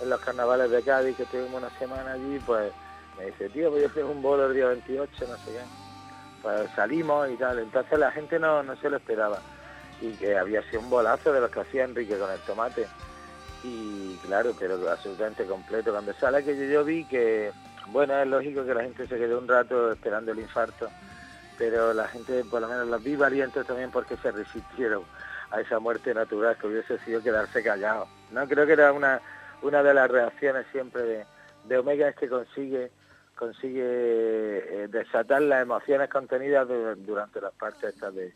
en 0.02 0.10
los 0.10 0.20
carnavales 0.20 0.70
de 0.70 0.82
Cádiz, 0.82 1.16
que 1.16 1.22
estuvimos 1.22 1.54
una 1.54 1.70
semana 1.78 2.12
allí, 2.12 2.38
pues 2.44 2.70
me 3.16 3.26
dice, 3.26 3.48
tío, 3.48 3.70
voy 3.70 3.84
a 3.84 3.86
hacer 3.86 4.04
un 4.04 4.20
bolo 4.20 4.46
el 4.46 4.54
día 4.54 4.66
28, 4.66 5.26
no 5.26 5.36
sé 5.38 5.52
qué. 5.52 5.62
Pues 6.42 6.70
salimos 6.76 7.30
y 7.30 7.36
tal, 7.36 7.58
entonces 7.60 7.98
la 7.98 8.10
gente 8.10 8.38
no, 8.38 8.62
no 8.62 8.76
se 8.76 8.90
lo 8.90 8.98
esperaba. 8.98 9.38
Y 10.02 10.12
que 10.12 10.36
había 10.36 10.62
sido 10.68 10.80
un 10.80 10.90
bolazo 10.90 11.32
de 11.32 11.40
los 11.40 11.50
que 11.50 11.60
hacía 11.60 11.84
Enrique 11.84 12.18
con 12.18 12.30
el 12.30 12.40
tomate. 12.40 12.86
Y 13.62 14.16
claro, 14.26 14.52
pero 14.58 14.74
absolutamente 14.90 15.46
completo. 15.46 15.92
Cuando 15.92 16.12
sale 16.14 16.38
aquello 16.38 16.64
yo 16.64 16.84
vi 16.84 17.06
que, 17.06 17.52
bueno, 17.88 18.18
es 18.18 18.26
lógico 18.26 18.64
que 18.64 18.74
la 18.74 18.82
gente 18.82 19.06
se 19.06 19.16
quedó 19.16 19.38
un 19.38 19.48
rato 19.48 19.92
esperando 19.92 20.32
el 20.32 20.38
infarto, 20.40 20.90
pero 21.56 21.92
la 21.92 22.08
gente, 22.08 22.44
por 22.44 22.60
lo 22.60 22.68
menos 22.68 22.88
los 22.88 23.02
vi 23.02 23.16
valientes 23.16 23.66
también 23.66 23.90
porque 23.90 24.16
se 24.16 24.32
resistieron 24.32 25.04
a 25.50 25.60
esa 25.60 25.78
muerte 25.78 26.12
natural 26.14 26.56
que 26.56 26.66
hubiese 26.66 26.98
sido 27.00 27.22
quedarse 27.22 27.62
callados. 27.62 28.08
No 28.30 28.46
creo 28.48 28.66
que 28.66 28.72
era 28.72 28.92
una, 28.92 29.20
una 29.62 29.82
de 29.82 29.94
las 29.94 30.10
reacciones 30.10 30.66
siempre 30.72 31.02
de, 31.02 31.26
de 31.64 31.78
Omega 31.78 32.08
es 32.08 32.16
que 32.16 32.28
consigue 32.28 32.90
consigue 33.36 33.82
eh, 33.82 34.88
desatar 34.88 35.42
las 35.42 35.62
emociones 35.62 36.08
contenidas 36.08 36.68
du- 36.68 36.94
durante 36.96 37.40
las 37.40 37.52
partes 37.52 37.92
estas 37.92 38.14
de, 38.14 38.32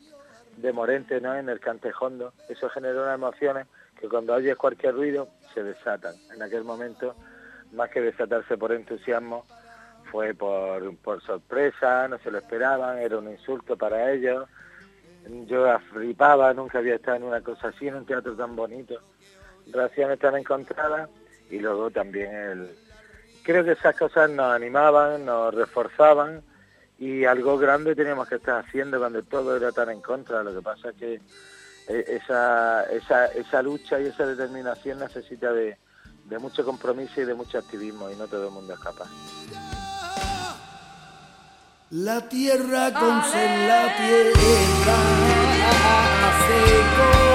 de 0.57 0.73
Morente, 0.73 1.21
¿no? 1.21 1.37
En 1.37 1.49
el 1.49 1.61
cantejondo. 1.61 2.33
Eso 2.49 2.69
genera 2.69 3.03
unas 3.03 3.15
emociones 3.15 3.69
que 4.01 4.09
cuando 4.09 4.35
oyes 4.35 4.57
cualquier 4.57 4.95
ruido 4.95 5.29
se 5.55 5.63
desatan. 5.63 6.17
En 6.35 6.43
aquel 6.43 6.65
momento, 6.65 7.15
más 7.73 7.91
que 7.91 8.01
desatarse 8.01 8.57
por 8.57 8.73
entusiasmo, 8.73 9.47
fue 10.11 10.35
por, 10.35 10.97
por 10.99 11.23
sorpresa, 11.23 12.09
no 12.09 12.19
se 12.19 12.31
lo 12.31 12.39
esperaban, 12.39 12.99
era 12.99 13.19
un 13.19 13.31
insulto 13.31 13.77
para 13.77 14.13
ellos. 14.13 14.49
Yo 15.47 15.67
flipaba, 15.93 16.55
nunca 16.55 16.79
había 16.79 16.95
estado 16.95 17.19
en 17.19 17.25
una 17.25 17.41
cosa 17.43 17.69
así, 17.69 17.89
en 17.89 17.97
un 17.97 18.07
teatro 18.07 18.35
tan 18.35 18.57
bonito. 18.57 19.01
Reacciones 19.71 20.19
tan 20.19 20.37
encontradas 20.37 21.11
y 21.51 21.59
luego 21.59 21.91
también 21.91 22.35
el... 22.35 22.71
Creo 23.43 23.65
que 23.65 23.73
esas 23.73 23.97
cosas 23.97 24.31
nos 24.31 24.53
animaban, 24.53 25.25
nos 25.25 25.55
reforzaban 25.55 26.43
y 26.99 27.25
algo 27.25 27.59
grande 27.59 27.95
teníamos 27.95 28.29
que 28.29 28.37
estar 28.37 28.65
haciendo 28.65 28.99
cuando 28.99 29.23
todo 29.23 29.57
era 29.57 29.73
tan 29.73 29.91
en 29.91 30.01
contra. 30.01 30.43
Lo 30.43 30.55
que 30.55 30.63
pasa 30.63 30.91
es 30.91 30.97
que 30.97 31.15
eh, 31.89 32.05
esa, 32.07 32.85
esa, 32.85 33.27
esa 33.27 33.63
lucha 33.63 34.01
y 34.01 34.07
esa 34.07 34.27
determinación 34.27 34.99
necesita 34.99 35.53
de, 35.53 35.79
de 36.29 36.39
mucho 36.39 36.65
compromiso 36.65 37.21
y 37.21 37.25
de 37.25 37.35
mucho 37.35 37.59
activismo 37.59 38.11
y 38.11 38.17
no 38.17 38.27
todo 38.27 38.49
el 38.49 38.53
mundo 38.53 38.75
es 38.75 38.81
capaz. 38.81 39.09
La 41.91 42.29
tierra 42.29 42.93
con 42.93 43.09
la 43.09 43.97
tierra 43.97 44.99
se 46.47 47.28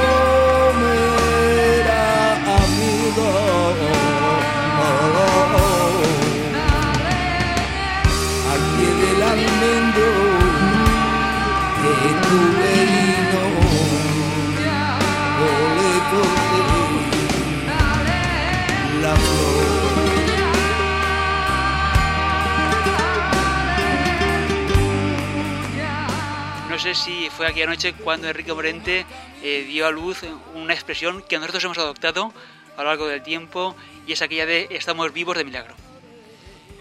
No 26.74 26.80
sé 26.80 26.96
si 26.96 27.30
fue 27.30 27.46
aquella 27.46 27.68
noche 27.68 27.94
cuando 27.94 28.28
Enrique 28.28 28.52
Morente 28.52 29.06
eh, 29.44 29.64
dio 29.68 29.86
a 29.86 29.92
luz 29.92 30.24
una 30.56 30.74
expresión 30.74 31.22
que 31.22 31.38
nosotros 31.38 31.64
hemos 31.66 31.78
adoptado 31.78 32.34
a 32.76 32.82
lo 32.82 32.90
largo 32.90 33.06
del 33.06 33.22
tiempo 33.22 33.76
y 34.08 34.14
es 34.14 34.24
aquella 34.24 34.48
de 34.48 34.66
estamos 34.72 35.14
vivos 35.14 35.38
de 35.38 35.46
milagro. 35.46 35.76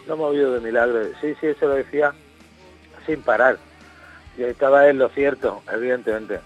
Estamos 0.00 0.32
vivos 0.32 0.54
de 0.54 0.60
milagro, 0.60 1.04
sí, 1.20 1.34
sí, 1.38 1.48
eso 1.48 1.66
lo 1.66 1.74
decía 1.74 2.14
sin 3.04 3.20
parar. 3.20 3.58
Y 4.38 4.44
estaba 4.44 4.88
en 4.88 4.96
lo 4.96 5.10
cierto, 5.10 5.62
evidentemente. 5.70 6.40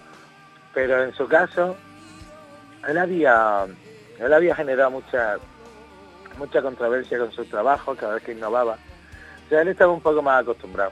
Pero 0.73 1.05
en 1.05 1.13
su 1.13 1.25
caso, 1.29 1.77
él 2.85 2.97
había, 2.97 3.65
él 4.19 4.33
había 4.33 4.55
generado 4.55 4.91
mucha, 4.91 5.37
mucha 6.37 6.61
controversia 6.61 7.17
con 7.17 7.31
su 7.31 7.45
trabajo 7.45 7.95
cada 7.95 8.15
vez 8.15 8.23
que 8.23 8.33
innovaba. 8.33 8.73
O 9.45 9.49
sea, 9.49 9.61
él 9.61 9.69
estaba 9.69 9.93
un 9.93 10.01
poco 10.01 10.21
más 10.21 10.41
acostumbrado. 10.41 10.91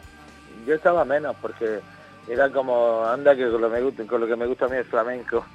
Yo 0.65 0.75
estaba 0.75 1.03
menos 1.03 1.35
porque 1.41 1.81
era 2.27 2.49
como, 2.49 3.05
anda 3.05 3.35
que 3.35 3.49
con 3.49 3.61
lo, 3.61 3.69
me 3.69 3.81
gusta, 3.81 4.05
con 4.05 4.21
lo 4.21 4.27
que 4.27 4.35
me 4.35 4.47
gusta 4.47 4.65
a 4.65 4.69
mí 4.69 4.77
el 4.77 4.85
flamenco, 4.85 5.45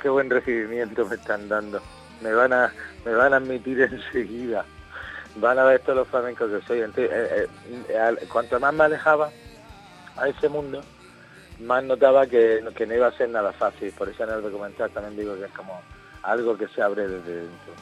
qué 0.00 0.08
buen 0.08 0.28
recibimiento 0.28 1.06
me 1.06 1.14
están 1.16 1.48
dando. 1.48 1.80
Me 2.20 2.32
van 2.32 2.52
a, 2.52 2.72
me 3.04 3.14
van 3.14 3.32
a 3.34 3.36
admitir 3.36 3.80
enseguida. 3.92 4.64
Van 5.36 5.58
a 5.58 5.64
ver 5.64 5.80
todos 5.80 5.98
los 5.98 6.08
flamencos 6.08 6.50
que 6.50 6.66
soy. 6.66 6.80
Eh, 6.80 7.46
eh, 7.88 8.16
cuanto 8.32 8.58
más 8.58 8.74
me 8.74 8.84
alejaba 8.84 9.30
a 10.16 10.28
ese 10.28 10.48
mundo, 10.48 10.82
más 11.60 11.84
notaba 11.84 12.26
que, 12.26 12.64
que 12.74 12.86
no 12.86 12.94
iba 12.94 13.06
a 13.06 13.12
ser 13.12 13.28
nada 13.28 13.52
fácil. 13.52 13.92
Por 13.92 14.08
eso 14.08 14.24
en 14.24 14.30
el 14.30 14.42
documental 14.42 14.90
también 14.90 15.16
digo 15.16 15.36
que 15.36 15.44
es 15.44 15.52
como 15.52 15.80
algo 16.22 16.56
que 16.56 16.66
se 16.68 16.82
abre 16.82 17.06
desde 17.06 17.42
dentro. 17.42 17.72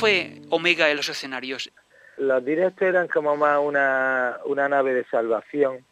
Fue 0.00 0.42
Omega 0.50 0.90
en 0.90 0.96
los 0.96 1.08
escenarios? 1.08 1.70
Los 2.16 2.44
directos 2.44 2.82
eran 2.82 3.08
como 3.08 3.36
más 3.36 3.58
una, 3.60 4.38
una 4.44 4.68
nave 4.68 4.94
de 4.94 5.04
salvación, 5.04 5.84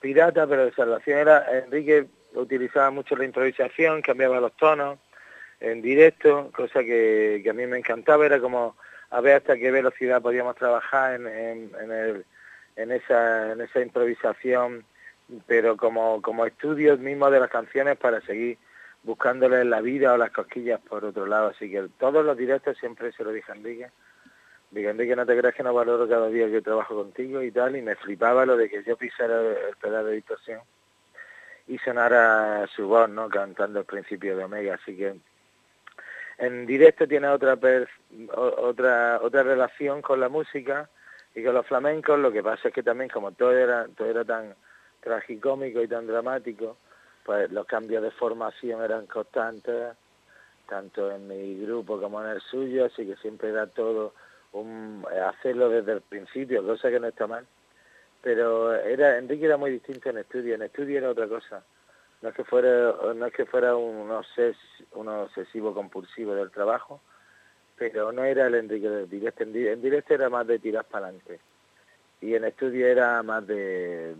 pirata, 0.00 0.46
pero 0.46 0.66
de 0.66 0.72
salvación. 0.72 1.18
Era 1.18 1.58
Enrique 1.58 2.06
utilizaba 2.34 2.90
mucho 2.90 3.16
la 3.16 3.24
improvisación, 3.24 4.02
cambiaba 4.02 4.40
los 4.40 4.56
tonos 4.56 4.98
en 5.60 5.82
directo, 5.82 6.50
cosa 6.54 6.80
que, 6.80 7.44
a 7.48 7.52
mí 7.52 7.66
me 7.66 7.78
encantaba, 7.78 8.24
era 8.24 8.40
como 8.40 8.76
a 9.10 9.20
ver 9.20 9.36
hasta 9.36 9.56
qué 9.56 9.70
velocidad 9.70 10.22
podíamos 10.22 10.56
trabajar 10.56 11.14
en, 11.16 11.26
en, 11.26 11.70
en, 11.82 11.92
el, 11.92 12.24
en, 12.76 12.92
esa, 12.92 13.52
en 13.52 13.60
esa 13.60 13.80
improvisación, 13.80 14.84
pero 15.46 15.76
como, 15.76 16.22
como 16.22 16.46
estudios 16.46 16.98
mismos 16.98 17.30
de 17.32 17.40
las 17.40 17.50
canciones 17.50 17.98
para 17.98 18.20
seguir 18.22 18.56
buscándole 19.02 19.64
la 19.64 19.80
vida 19.80 20.12
o 20.12 20.16
las 20.16 20.30
cosquillas 20.30 20.80
por 20.80 21.04
otro 21.04 21.26
lado. 21.26 21.48
Así 21.48 21.70
que 21.70 21.88
todos 21.98 22.24
los 22.24 22.36
directos 22.36 22.76
siempre 22.78 23.12
se 23.12 23.24
lo 23.24 23.32
dije 23.32 23.52
a 23.52 23.54
Enrique. 23.54 23.90
Dije, 24.70 24.90
Enrique, 24.90 25.16
no 25.16 25.26
te 25.26 25.36
creas 25.36 25.54
que 25.54 25.64
no 25.64 25.74
valoro 25.74 26.08
cada 26.08 26.28
día 26.28 26.48
que 26.48 26.62
trabajo 26.62 26.94
contigo 26.94 27.42
y 27.42 27.50
tal, 27.50 27.74
y 27.74 27.82
me 27.82 27.96
flipaba 27.96 28.46
lo 28.46 28.56
de 28.56 28.68
que 28.68 28.84
yo 28.84 28.96
pisara 28.96 29.40
el 29.40 29.76
pedal 29.80 30.06
de 30.06 30.12
distorsión 30.12 30.60
y 31.66 31.78
sonara 31.78 32.66
su 32.74 32.86
voz, 32.86 33.08
¿no? 33.08 33.28
Cantando 33.28 33.80
el 33.80 33.84
principio 33.84 34.36
de 34.36 34.44
Omega, 34.44 34.74
así 34.74 34.96
que 34.96 35.14
en 36.38 36.66
directo 36.66 37.06
tiene 37.06 37.28
otra 37.28 37.58
otra 38.34 39.20
otra 39.22 39.42
relación 39.42 40.02
con 40.02 40.20
la 40.20 40.28
música 40.28 40.88
y 41.34 41.44
con 41.44 41.54
los 41.54 41.66
flamencos, 41.66 42.18
lo 42.18 42.32
que 42.32 42.42
pasa 42.42 42.68
es 42.68 42.74
que 42.74 42.82
también 42.82 43.10
como 43.10 43.32
todo 43.32 43.56
era 43.56 43.86
todo 43.96 44.08
era 44.08 44.24
tan 44.24 44.54
tragicómico 45.00 45.82
y 45.82 45.88
tan 45.88 46.06
dramático, 46.06 46.76
pues 47.30 47.52
los 47.52 47.64
cambios 47.64 48.02
de 48.02 48.10
formación 48.10 48.82
eran 48.82 49.06
constantes, 49.06 49.94
tanto 50.68 51.12
en 51.12 51.28
mi 51.28 51.64
grupo 51.64 52.00
como 52.00 52.20
en 52.20 52.28
el 52.28 52.40
suyo, 52.40 52.86
así 52.86 53.06
que 53.06 53.14
siempre 53.18 53.50
era 53.50 53.68
todo 53.68 54.14
un, 54.50 55.06
hacerlo 55.28 55.68
desde 55.68 55.92
el 55.92 56.00
principio, 56.00 56.66
cosa 56.66 56.90
que 56.90 56.98
no 56.98 57.06
está 57.06 57.28
mal. 57.28 57.46
Pero 58.20 58.74
era 58.74 59.16
Enrique 59.16 59.46
era 59.46 59.56
muy 59.56 59.70
distinto 59.70 60.10
en 60.10 60.18
estudio, 60.18 60.56
en 60.56 60.62
estudio 60.62 60.98
era 60.98 61.10
otra 61.10 61.28
cosa. 61.28 61.62
No 62.20 62.30
es 62.30 62.34
que 62.34 62.42
fuera, 62.42 62.96
no 63.14 63.26
es 63.26 63.32
que 63.32 63.46
fuera 63.46 63.76
un, 63.76 64.10
obses, 64.10 64.56
un 64.94 65.06
obsesivo 65.06 65.72
compulsivo 65.72 66.34
del 66.34 66.50
trabajo, 66.50 67.00
pero 67.76 68.10
no 68.10 68.24
era 68.24 68.48
el 68.48 68.56
Enrique 68.56 68.88
del 68.88 69.08
directo. 69.08 69.44
En 69.44 69.80
directo 69.80 70.14
era 70.14 70.28
más 70.28 70.48
de 70.48 70.58
tirar 70.58 70.84
para 70.86 71.06
adelante. 71.06 71.38
Y 72.22 72.34
en 72.34 72.42
estudio 72.42 72.88
era 72.88 73.22
más 73.22 73.46
de, 73.46 74.16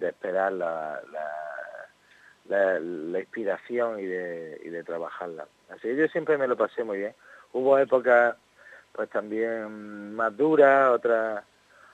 esperar 0.00 0.52
la 0.52 1.00
la, 2.50 3.20
inspiración 3.20 4.00
y 4.00 4.06
de, 4.06 4.82
trabajarla. 4.84 5.46
Así 5.70 5.94
yo 5.94 6.08
siempre 6.08 6.36
me 6.36 6.48
lo 6.48 6.56
pasé 6.56 6.84
muy 6.84 6.98
bien. 6.98 7.14
Hubo 7.52 7.78
épocas 7.78 8.36
pues 8.92 9.08
también 9.10 10.14
más 10.14 10.36
duras, 10.36 10.90
otras 10.90 11.44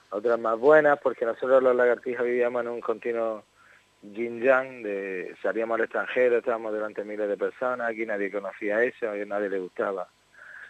otras 0.09 0.39
más 0.39 0.57
buenas, 0.57 0.99
porque 0.99 1.25
nosotros 1.25 1.61
los 1.61 1.75
lagartijas 1.75 2.25
vivíamos 2.25 2.61
en 2.61 2.69
un 2.69 2.81
continuo 2.81 3.43
yin 4.01 4.41
yang, 4.41 4.81
de 4.81 5.35
salíamos 5.41 5.75
al 5.75 5.83
extranjero, 5.83 6.37
estábamos 6.37 6.73
delante 6.73 7.01
de 7.01 7.07
miles 7.07 7.27
de 7.27 7.35
personas, 7.35 7.89
aquí 7.89 8.05
nadie 8.05 8.31
conocía 8.31 8.81
eso, 8.83 9.11
a 9.11 9.15
nadie 9.25 9.49
le 9.49 9.59
gustaba. 9.59 10.07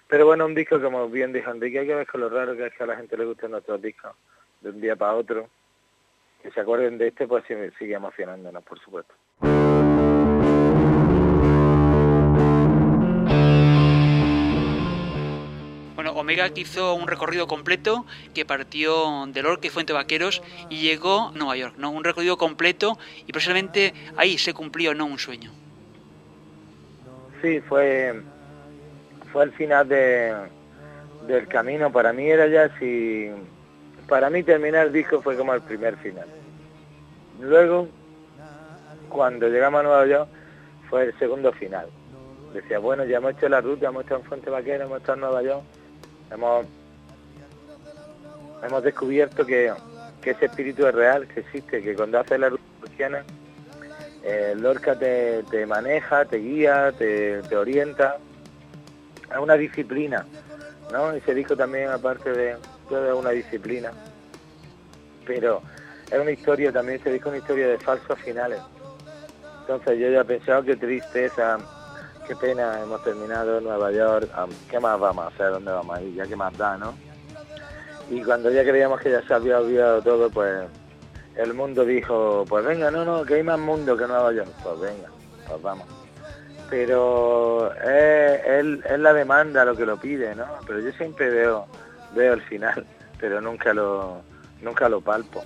Pero 0.07 0.25
bueno, 0.25 0.45
un 0.45 0.55
disco, 0.55 0.81
como 0.81 1.07
bien 1.07 1.33
dijo 1.33 1.51
Enrique, 1.51 1.79
hay 1.79 1.87
que 1.87 1.95
ver 1.95 2.07
con 2.07 2.21
lo 2.21 2.29
raro 2.29 2.55
que 2.55 2.65
es 2.65 2.73
que 2.73 2.83
a 2.83 2.87
la 2.87 2.95
gente 2.95 3.15
le 3.15 3.25
gustan 3.25 3.51
nuestros 3.51 3.81
discos 3.81 4.15
de 4.61 4.69
un 4.69 4.81
día 4.81 4.95
para 4.95 5.13
otro. 5.13 5.49
Que 6.41 6.51
se 6.51 6.61
acuerden 6.61 6.97
de 6.97 7.09
este, 7.09 7.27
pues 7.27 7.43
sigue 7.45 7.93
emocionándonos, 7.93 8.63
por 8.63 8.79
supuesto. 8.79 9.13
Omega 16.27 16.49
que 16.49 16.59
hizo 16.59 16.93
un 16.93 17.07
recorrido 17.07 17.47
completo 17.47 18.05
que 18.33 18.43
partió 18.43 19.25
de 19.27 19.41
Lorca 19.41 19.67
y 19.67 19.69
Fuente 19.69 19.93
Vaqueros 19.93 20.43
y 20.69 20.81
llegó 20.81 21.29
a 21.29 21.31
Nueva 21.31 21.55
York, 21.55 21.75
¿no? 21.77 21.89
Un 21.89 22.03
recorrido 22.03 22.37
completo 22.37 22.97
y 23.25 23.31
precisamente 23.31 23.93
ahí 24.17 24.37
se 24.37 24.53
cumplió, 24.53 24.93
¿no? 24.93 25.05
Un 25.05 25.19
sueño. 25.19 25.53
Sí, 27.41 27.61
fue, 27.61 28.21
fue 29.31 29.45
el 29.45 29.53
final 29.53 29.87
de, 29.87 30.35
del 31.27 31.47
camino. 31.47 31.93
Para 31.93 32.11
mí 32.11 32.29
era 32.29 32.45
ya 32.47 32.77
si... 32.77 33.31
Para 34.09 34.29
mí 34.29 34.43
terminar 34.43 34.87
el 34.87 34.91
disco 34.91 35.21
fue 35.21 35.37
como 35.37 35.53
el 35.53 35.61
primer 35.61 35.95
final. 35.95 36.27
Luego, 37.39 37.87
cuando 39.07 39.47
llegamos 39.47 39.79
a 39.79 39.83
Nueva 39.83 40.05
York, 40.05 40.29
fue 40.89 41.05
el 41.05 41.19
segundo 41.19 41.53
final. 41.53 41.87
Decía, 42.53 42.79
bueno, 42.79 43.05
ya 43.05 43.17
hemos 43.17 43.31
hecho 43.31 43.47
la 43.47 43.61
ruta, 43.61 43.87
hemos 43.87 44.03
estado 44.03 44.19
en 44.19 44.27
Fuente 44.27 44.49
Vaquero, 44.49 44.83
hemos 44.83 44.97
estado 44.97 45.13
en 45.13 45.21
Nueva 45.21 45.41
York, 45.41 45.63
hemos, 46.31 46.65
hemos 48.63 48.83
descubierto 48.83 49.45
que, 49.45 49.73
que, 50.21 50.31
ese 50.31 50.45
espíritu 50.45 50.85
es 50.87 50.95
real, 50.95 51.27
que 51.27 51.41
existe, 51.41 51.81
que 51.81 51.95
cuando 51.95 52.19
haces 52.19 52.39
la 52.39 52.51
cristiana, 52.81 53.23
eh, 54.23 54.53
Lorca 54.57 54.97
te, 54.97 55.43
te, 55.43 55.65
maneja, 55.65 56.25
te 56.25 56.37
guía, 56.37 56.91
te, 56.97 57.41
te, 57.43 57.55
orienta. 57.55 58.17
Es 59.31 59.37
una 59.37 59.55
disciplina, 59.55 60.25
¿no? 60.91 61.11
Ese 61.11 61.33
disco 61.33 61.55
también, 61.55 61.89
aparte 61.89 62.31
de 62.31 62.51
es 62.51 63.13
una 63.13 63.31
disciplina. 63.31 63.91
Pero 65.25 65.61
es 66.09 66.19
una 66.19 66.31
historia 66.31 66.71
también, 66.71 66.99
ese 66.99 67.11
disco 67.11 67.29
es 67.29 67.33
una 67.33 67.37
historia 67.39 67.67
de 67.67 67.77
falsos 67.77 68.17
finales. 68.19 68.59
Entonces 69.61 69.99
yo 69.99 70.09
ya 70.09 70.21
he 70.21 70.25
pensado 70.25 70.63
que 70.63 70.75
tristeza, 70.77 71.57
qué 72.27 72.35
pena, 72.35 72.81
hemos 72.81 73.01
terminado 73.03 73.61
Nueva 73.61 73.91
York, 73.91 74.29
¿qué 74.69 74.79
más 74.79 74.99
vamos 74.99 75.25
a 75.25 75.27
hacer? 75.29 75.51
¿Dónde 75.51 75.71
vamos 75.71 75.97
a 75.97 76.01
ir? 76.01 76.13
Ya 76.13 76.25
que 76.25 76.35
más 76.35 76.55
da, 76.57 76.77
¿no? 76.77 76.93
Y 78.09 78.21
cuando 78.21 78.51
ya 78.51 78.63
creíamos 78.63 78.99
que 78.99 79.11
ya 79.11 79.21
se 79.25 79.33
había 79.33 79.59
olvidado 79.59 80.01
todo, 80.01 80.29
pues 80.29 80.65
el 81.35 81.53
mundo 81.53 81.85
dijo, 81.85 82.45
pues 82.47 82.65
venga, 82.65 82.91
no, 82.91 83.05
no, 83.05 83.23
que 83.23 83.35
hay 83.35 83.43
más 83.43 83.59
mundo 83.59 83.95
que 83.95 84.07
Nueva 84.07 84.33
York. 84.33 84.49
Pues 84.63 84.79
venga, 84.79 85.09
pues 85.47 85.61
vamos. 85.61 85.87
Pero 86.69 87.73
es, 87.75 88.41
es, 88.85 88.99
la 88.99 89.13
demanda 89.13 89.63
lo 89.63 89.75
que 89.75 89.85
lo 89.85 89.97
pide, 89.97 90.35
¿no? 90.35 90.45
Pero 90.65 90.81
yo 90.81 90.91
siempre 90.93 91.29
veo, 91.29 91.65
veo 92.13 92.33
el 92.33 92.41
final, 92.41 92.85
pero 93.19 93.39
nunca 93.39 93.73
lo, 93.73 94.21
nunca 94.61 94.89
lo 94.89 94.99
palpo. 94.99 95.43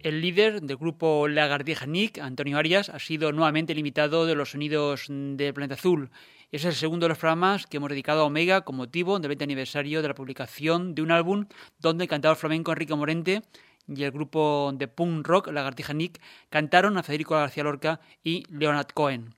El 0.00 0.20
líder 0.20 0.62
del 0.62 0.76
grupo 0.76 1.26
Lagartija 1.26 1.84
Nick, 1.84 2.18
Antonio 2.18 2.56
Arias, 2.56 2.88
ha 2.88 3.00
sido 3.00 3.32
nuevamente 3.32 3.72
el 3.72 3.80
invitado 3.80 4.26
de 4.26 4.36
los 4.36 4.52
sonidos 4.52 5.06
del 5.08 5.52
planeta 5.52 5.74
azul. 5.74 6.10
Es 6.52 6.64
el 6.64 6.74
segundo 6.74 7.06
de 7.06 7.08
los 7.08 7.18
programas 7.18 7.66
que 7.66 7.78
hemos 7.78 7.90
dedicado 7.90 8.20
a 8.20 8.24
Omega 8.24 8.60
con 8.60 8.76
motivo 8.76 9.18
del 9.18 9.28
20 9.28 9.42
aniversario 9.42 10.00
de 10.00 10.06
la 10.06 10.14
publicación 10.14 10.94
de 10.94 11.02
un 11.02 11.10
álbum 11.10 11.46
donde 11.80 12.04
el 12.04 12.08
cantador 12.08 12.36
flamenco 12.36 12.70
Enrique 12.70 12.94
Morente 12.94 13.42
y 13.88 14.04
el 14.04 14.12
grupo 14.12 14.70
de 14.72 14.86
punk 14.86 15.26
rock 15.26 15.48
Lagartija 15.48 15.94
Nick 15.94 16.20
cantaron 16.48 16.96
a 16.96 17.02
Federico 17.02 17.34
García 17.34 17.64
Lorca 17.64 18.00
y 18.22 18.44
Leonard 18.50 18.92
Cohen. 18.94 19.34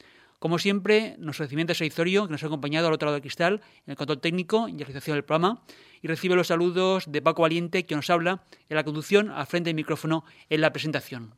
Como 0.44 0.60
siempre, 0.60 1.16
nuestro 1.20 1.46
recibimiento 1.46 1.72
es 1.72 1.80
Eizorio, 1.80 2.26
que 2.26 2.34
nos 2.34 2.44
ha 2.44 2.48
acompañado 2.48 2.88
al 2.88 2.94
otro 2.94 3.06
lado 3.06 3.14
del 3.14 3.22
cristal 3.22 3.62
en 3.86 3.92
el 3.92 3.96
control 3.96 4.20
técnico 4.20 4.68
y 4.68 4.74
realización 4.74 5.16
del 5.16 5.24
programa, 5.24 5.64
y 6.02 6.08
recibe 6.10 6.36
los 6.36 6.48
saludos 6.48 7.06
de 7.10 7.22
Paco 7.22 7.44
Valiente, 7.44 7.86
que 7.86 7.96
nos 7.96 8.10
habla 8.10 8.44
en 8.68 8.76
la 8.76 8.84
conducción 8.84 9.30
al 9.30 9.48
frente 9.48 9.70
del 9.70 9.76
micrófono 9.76 10.26
en 10.50 10.60
la 10.60 10.74
presentación. 10.74 11.36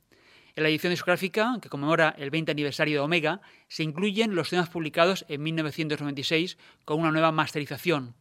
En 0.56 0.64
la 0.64 0.70
edición 0.70 0.90
discográfica, 0.90 1.60
que 1.62 1.70
conmemora 1.70 2.16
el 2.18 2.32
20 2.32 2.54
aniversario 2.54 2.96
de 2.96 3.02
Omega, 3.02 3.42
se 3.68 3.84
incluyen 3.84 4.34
los 4.34 4.50
temas 4.50 4.70
publicados 4.70 5.24
en 5.30 5.44
1996 5.44 6.58
con 6.84 7.00
una 7.00 7.12
nueva 7.12 7.32
masterización. 7.32 8.16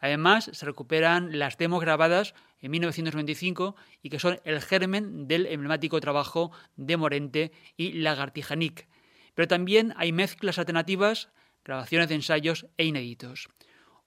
Además, 0.00 0.50
se 0.52 0.66
recuperan 0.66 1.38
las 1.38 1.58
demos 1.58 1.80
grabadas 1.80 2.34
en 2.60 2.72
1995 2.72 3.76
y 4.02 4.10
que 4.10 4.18
son 4.18 4.40
el 4.42 4.60
germen 4.60 5.28
del 5.28 5.46
emblemático 5.46 6.00
trabajo 6.00 6.50
de 6.74 6.96
Morente 6.96 7.52
y 7.76 7.92
Lagartija 7.92 8.56
Nick, 8.56 8.88
pero 9.34 9.48
también 9.48 9.92
hay 9.96 10.12
mezclas 10.12 10.58
alternativas, 10.58 11.30
grabaciones 11.64 12.08
de 12.08 12.14
ensayos 12.16 12.66
e 12.76 12.84
inéditos. 12.84 13.48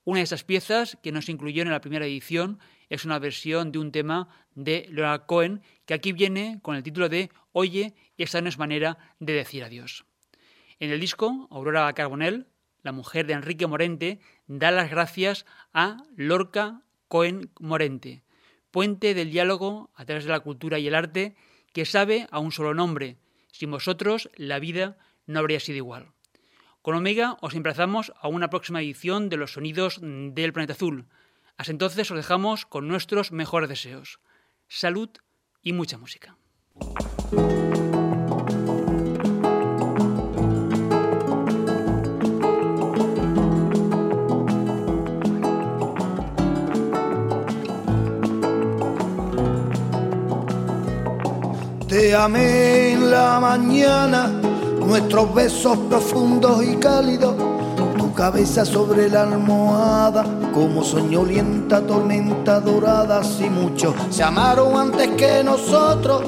Una 0.03 0.19
de 0.19 0.23
esas 0.23 0.43
piezas 0.43 0.97
que 1.03 1.11
no 1.11 1.21
se 1.21 1.33
incluyó 1.33 1.63
en 1.63 1.69
la 1.69 1.81
primera 1.81 2.05
edición 2.05 2.59
es 2.89 3.03
una 3.03 3.19
versión 3.19 3.73
de 3.73 3.79
un 3.79 3.91
tema 3.91 4.29
de 4.55 4.87
Leonard 4.89 5.25
Cohen 5.25 5.61
que 5.85 5.93
aquí 5.93 6.13
viene 6.13 6.59
con 6.61 6.77
el 6.77 6.83
título 6.83 7.09
de 7.09 7.29
Oye, 7.51 7.93
esta 8.17 8.39
no 8.39 8.47
es 8.47 8.57
manera 8.57 8.97
de 9.19 9.33
decir 9.33 9.63
adiós. 9.63 10.05
En 10.79 10.91
el 10.91 10.99
disco, 10.99 11.47
Aurora 11.51 11.91
Carbonell, 11.93 12.47
la 12.83 12.93
mujer 12.93 13.27
de 13.27 13.33
Enrique 13.33 13.67
Morente, 13.67 14.21
da 14.47 14.71
las 14.71 14.89
gracias 14.89 15.45
a 15.73 15.97
Lorca 16.15 16.83
Cohen 17.09 17.51
Morente, 17.59 18.23
puente 18.71 19.13
del 19.13 19.31
diálogo 19.31 19.91
a 19.95 20.05
través 20.05 20.23
de 20.23 20.31
la 20.31 20.39
cultura 20.39 20.79
y 20.79 20.87
el 20.87 20.95
arte 20.95 21.35
que 21.73 21.83
sabe 21.83 22.27
a 22.31 22.39
un 22.39 22.53
solo 22.53 22.73
nombre. 22.73 23.17
Sin 23.51 23.71
vosotros, 23.71 24.29
la 24.35 24.59
vida 24.59 24.97
no 25.27 25.39
habría 25.39 25.59
sido 25.59 25.77
igual. 25.77 26.11
Con 26.81 26.95
Omega 26.95 27.37
os 27.41 27.53
emplazamos 27.53 28.13
a 28.19 28.29
una 28.29 28.49
próxima 28.49 28.81
edición 28.81 29.29
de 29.29 29.37
los 29.37 29.53
sonidos 29.53 29.99
del 30.01 30.53
planeta 30.53 30.73
azul. 30.73 31.07
Hasta 31.57 31.71
entonces 31.71 32.09
os 32.09 32.17
dejamos 32.17 32.65
con 32.65 32.87
nuestros 32.87 33.31
mejores 33.31 33.69
deseos. 33.69 34.19
Salud 34.67 35.09
y 35.61 35.73
mucha 35.73 35.97
música. 35.97 36.37
Te 51.89 52.15
amé 52.15 52.91
en 52.93 53.11
la 53.11 53.39
mañana 53.39 54.46
nuestros 54.87 55.33
besos 55.33 55.77
profundos 55.89 56.63
y 56.63 56.77
cálidos, 56.77 57.35
tu 57.97 58.13
cabeza 58.13 58.63
sobre 58.63 59.09
la 59.09 59.23
almohada, 59.23 60.23
como 60.53 60.81
soñolienta 60.81 61.81
tormenta 61.81 62.61
dorada, 62.61 63.21
si 63.21 63.49
muchos 63.49 63.93
se 64.09 64.23
amaron 64.23 64.77
antes 64.77 65.09
que 65.17 65.43
nosotros, 65.43 66.23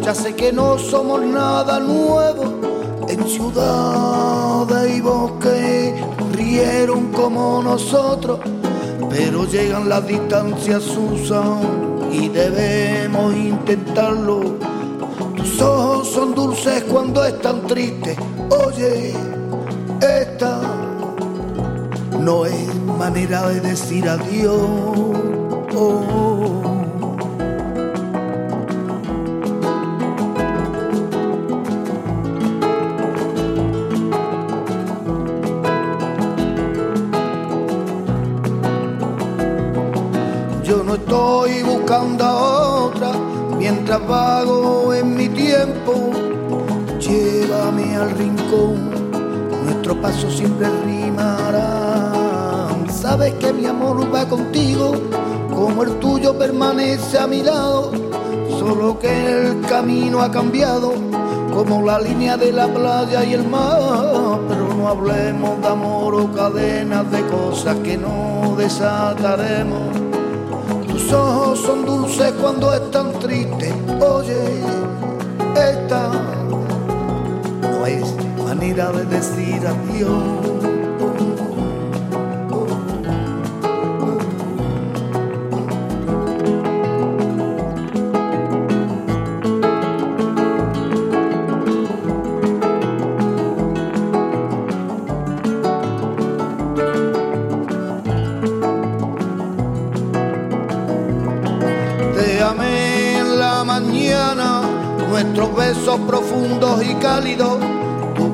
ya 0.00 0.14
sé 0.14 0.34
que 0.34 0.50
no 0.54 0.78
somos 0.78 1.20
nada 1.20 1.80
nuevo, 1.80 2.44
en 3.08 3.28
ciudades 3.28 4.96
y 4.96 5.00
bosques 5.02 5.94
rieron 6.32 7.12
como 7.12 7.62
nosotros, 7.62 8.40
pero 9.10 9.44
llegan 9.44 9.86
las 9.86 10.06
distancias, 10.06 10.82
Susan, 10.82 11.60
y 12.10 12.28
debemos 12.28 13.34
intentarlo 13.34 14.67
tus 15.58 15.66
ojos 15.66 16.08
son 16.08 16.34
dulces 16.34 16.84
cuando 16.84 17.24
están 17.24 17.66
tristes. 17.66 18.16
Oye, 18.50 19.12
esta 20.00 20.60
no 22.20 22.46
es 22.46 22.74
manera 22.98 23.48
de 23.48 23.60
decir 23.60 24.08
adiós. 24.08 26.27
Paso 50.00 50.30
siempre 50.30 50.68
rimará. 50.84 52.12
Sabes 52.90 53.34
que 53.34 53.52
mi 53.52 53.66
amor 53.66 54.12
va 54.14 54.28
contigo, 54.28 54.92
como 55.54 55.82
el 55.82 55.98
tuyo 55.98 56.36
permanece 56.38 57.18
a 57.18 57.26
mi 57.26 57.42
lado. 57.42 57.92
Solo 58.58 58.98
que 58.98 59.08
el 59.08 59.60
camino 59.62 60.20
ha 60.20 60.30
cambiado, 60.30 60.92
como 61.54 61.82
la 61.82 62.00
línea 62.00 62.36
de 62.36 62.52
la 62.52 62.66
playa 62.66 63.24
y 63.24 63.34
el 63.34 63.46
mar. 63.48 64.40
Pero 64.48 64.74
no 64.74 64.88
hablemos 64.88 65.60
de 65.60 65.68
amor 65.68 66.14
o 66.14 66.32
cadenas 66.32 67.10
de 67.10 67.22
cosas 67.26 67.76
que 67.78 67.96
no 67.96 68.54
desataremos 68.56 70.08
tus 70.98 71.12
ojos 71.12 71.60
son 71.60 71.84
dulces 71.84 72.32
cuando 72.40 72.72
están 72.74 73.12
tristes. 73.20 73.72
Oye, 74.00 74.62
esta 75.54 76.10
no 77.62 77.86
es 77.86 78.17
manera 78.48 78.90
de 78.92 79.04
decir 79.04 79.60
adiós. 79.66 80.58
Nuestros 105.10 105.56
besos 105.56 106.00
profundos 106.06 106.82
y 106.84 106.94
cálidos, 106.94 107.58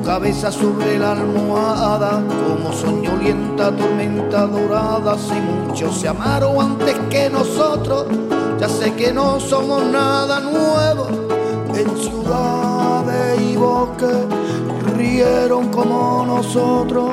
cabeza 0.05 0.51
sobre 0.51 0.99
la 0.99 1.13
almohada, 1.13 2.21
como 2.47 2.71
soñolienta 2.71 3.75
tormenta 3.75 4.45
dorada, 4.45 5.17
si 5.17 5.33
muchos 5.33 5.97
se 5.97 6.07
amaron 6.07 6.61
antes 6.61 6.95
que 7.09 7.27
nosotros, 7.27 8.05
ya 8.59 8.69
sé 8.69 8.93
que 8.93 9.11
no 9.11 9.39
somos 9.39 9.83
nada 9.83 10.39
nuevo, 10.41 11.07
en 11.73 11.97
ciudades 11.97 13.41
y 13.41 13.57
bosques 13.57 14.15
rieron 14.95 15.69
como 15.69 16.23
nosotros, 16.27 17.09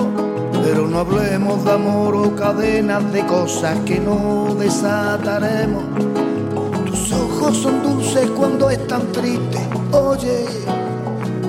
pero 0.62 0.86
no 0.86 0.98
hablemos 0.98 1.64
de 1.64 1.72
amor 1.72 2.14
o 2.14 2.36
cadenas 2.36 3.10
de 3.10 3.24
cosas 3.24 3.78
que 3.86 3.98
no 3.98 4.54
desataremos. 4.58 5.82
Tus 6.84 7.10
ojos 7.12 7.56
son 7.56 7.82
dulces 7.82 8.28
cuando 8.36 8.68
están 8.68 9.10
tristes, 9.12 9.62
oye, 9.92 10.44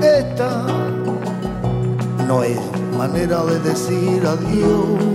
esta 0.01 0.82
no 2.33 2.43
es 2.43 2.59
manera 2.97 3.45
de 3.45 3.59
decir 3.59 4.25
adiós. 4.25 5.12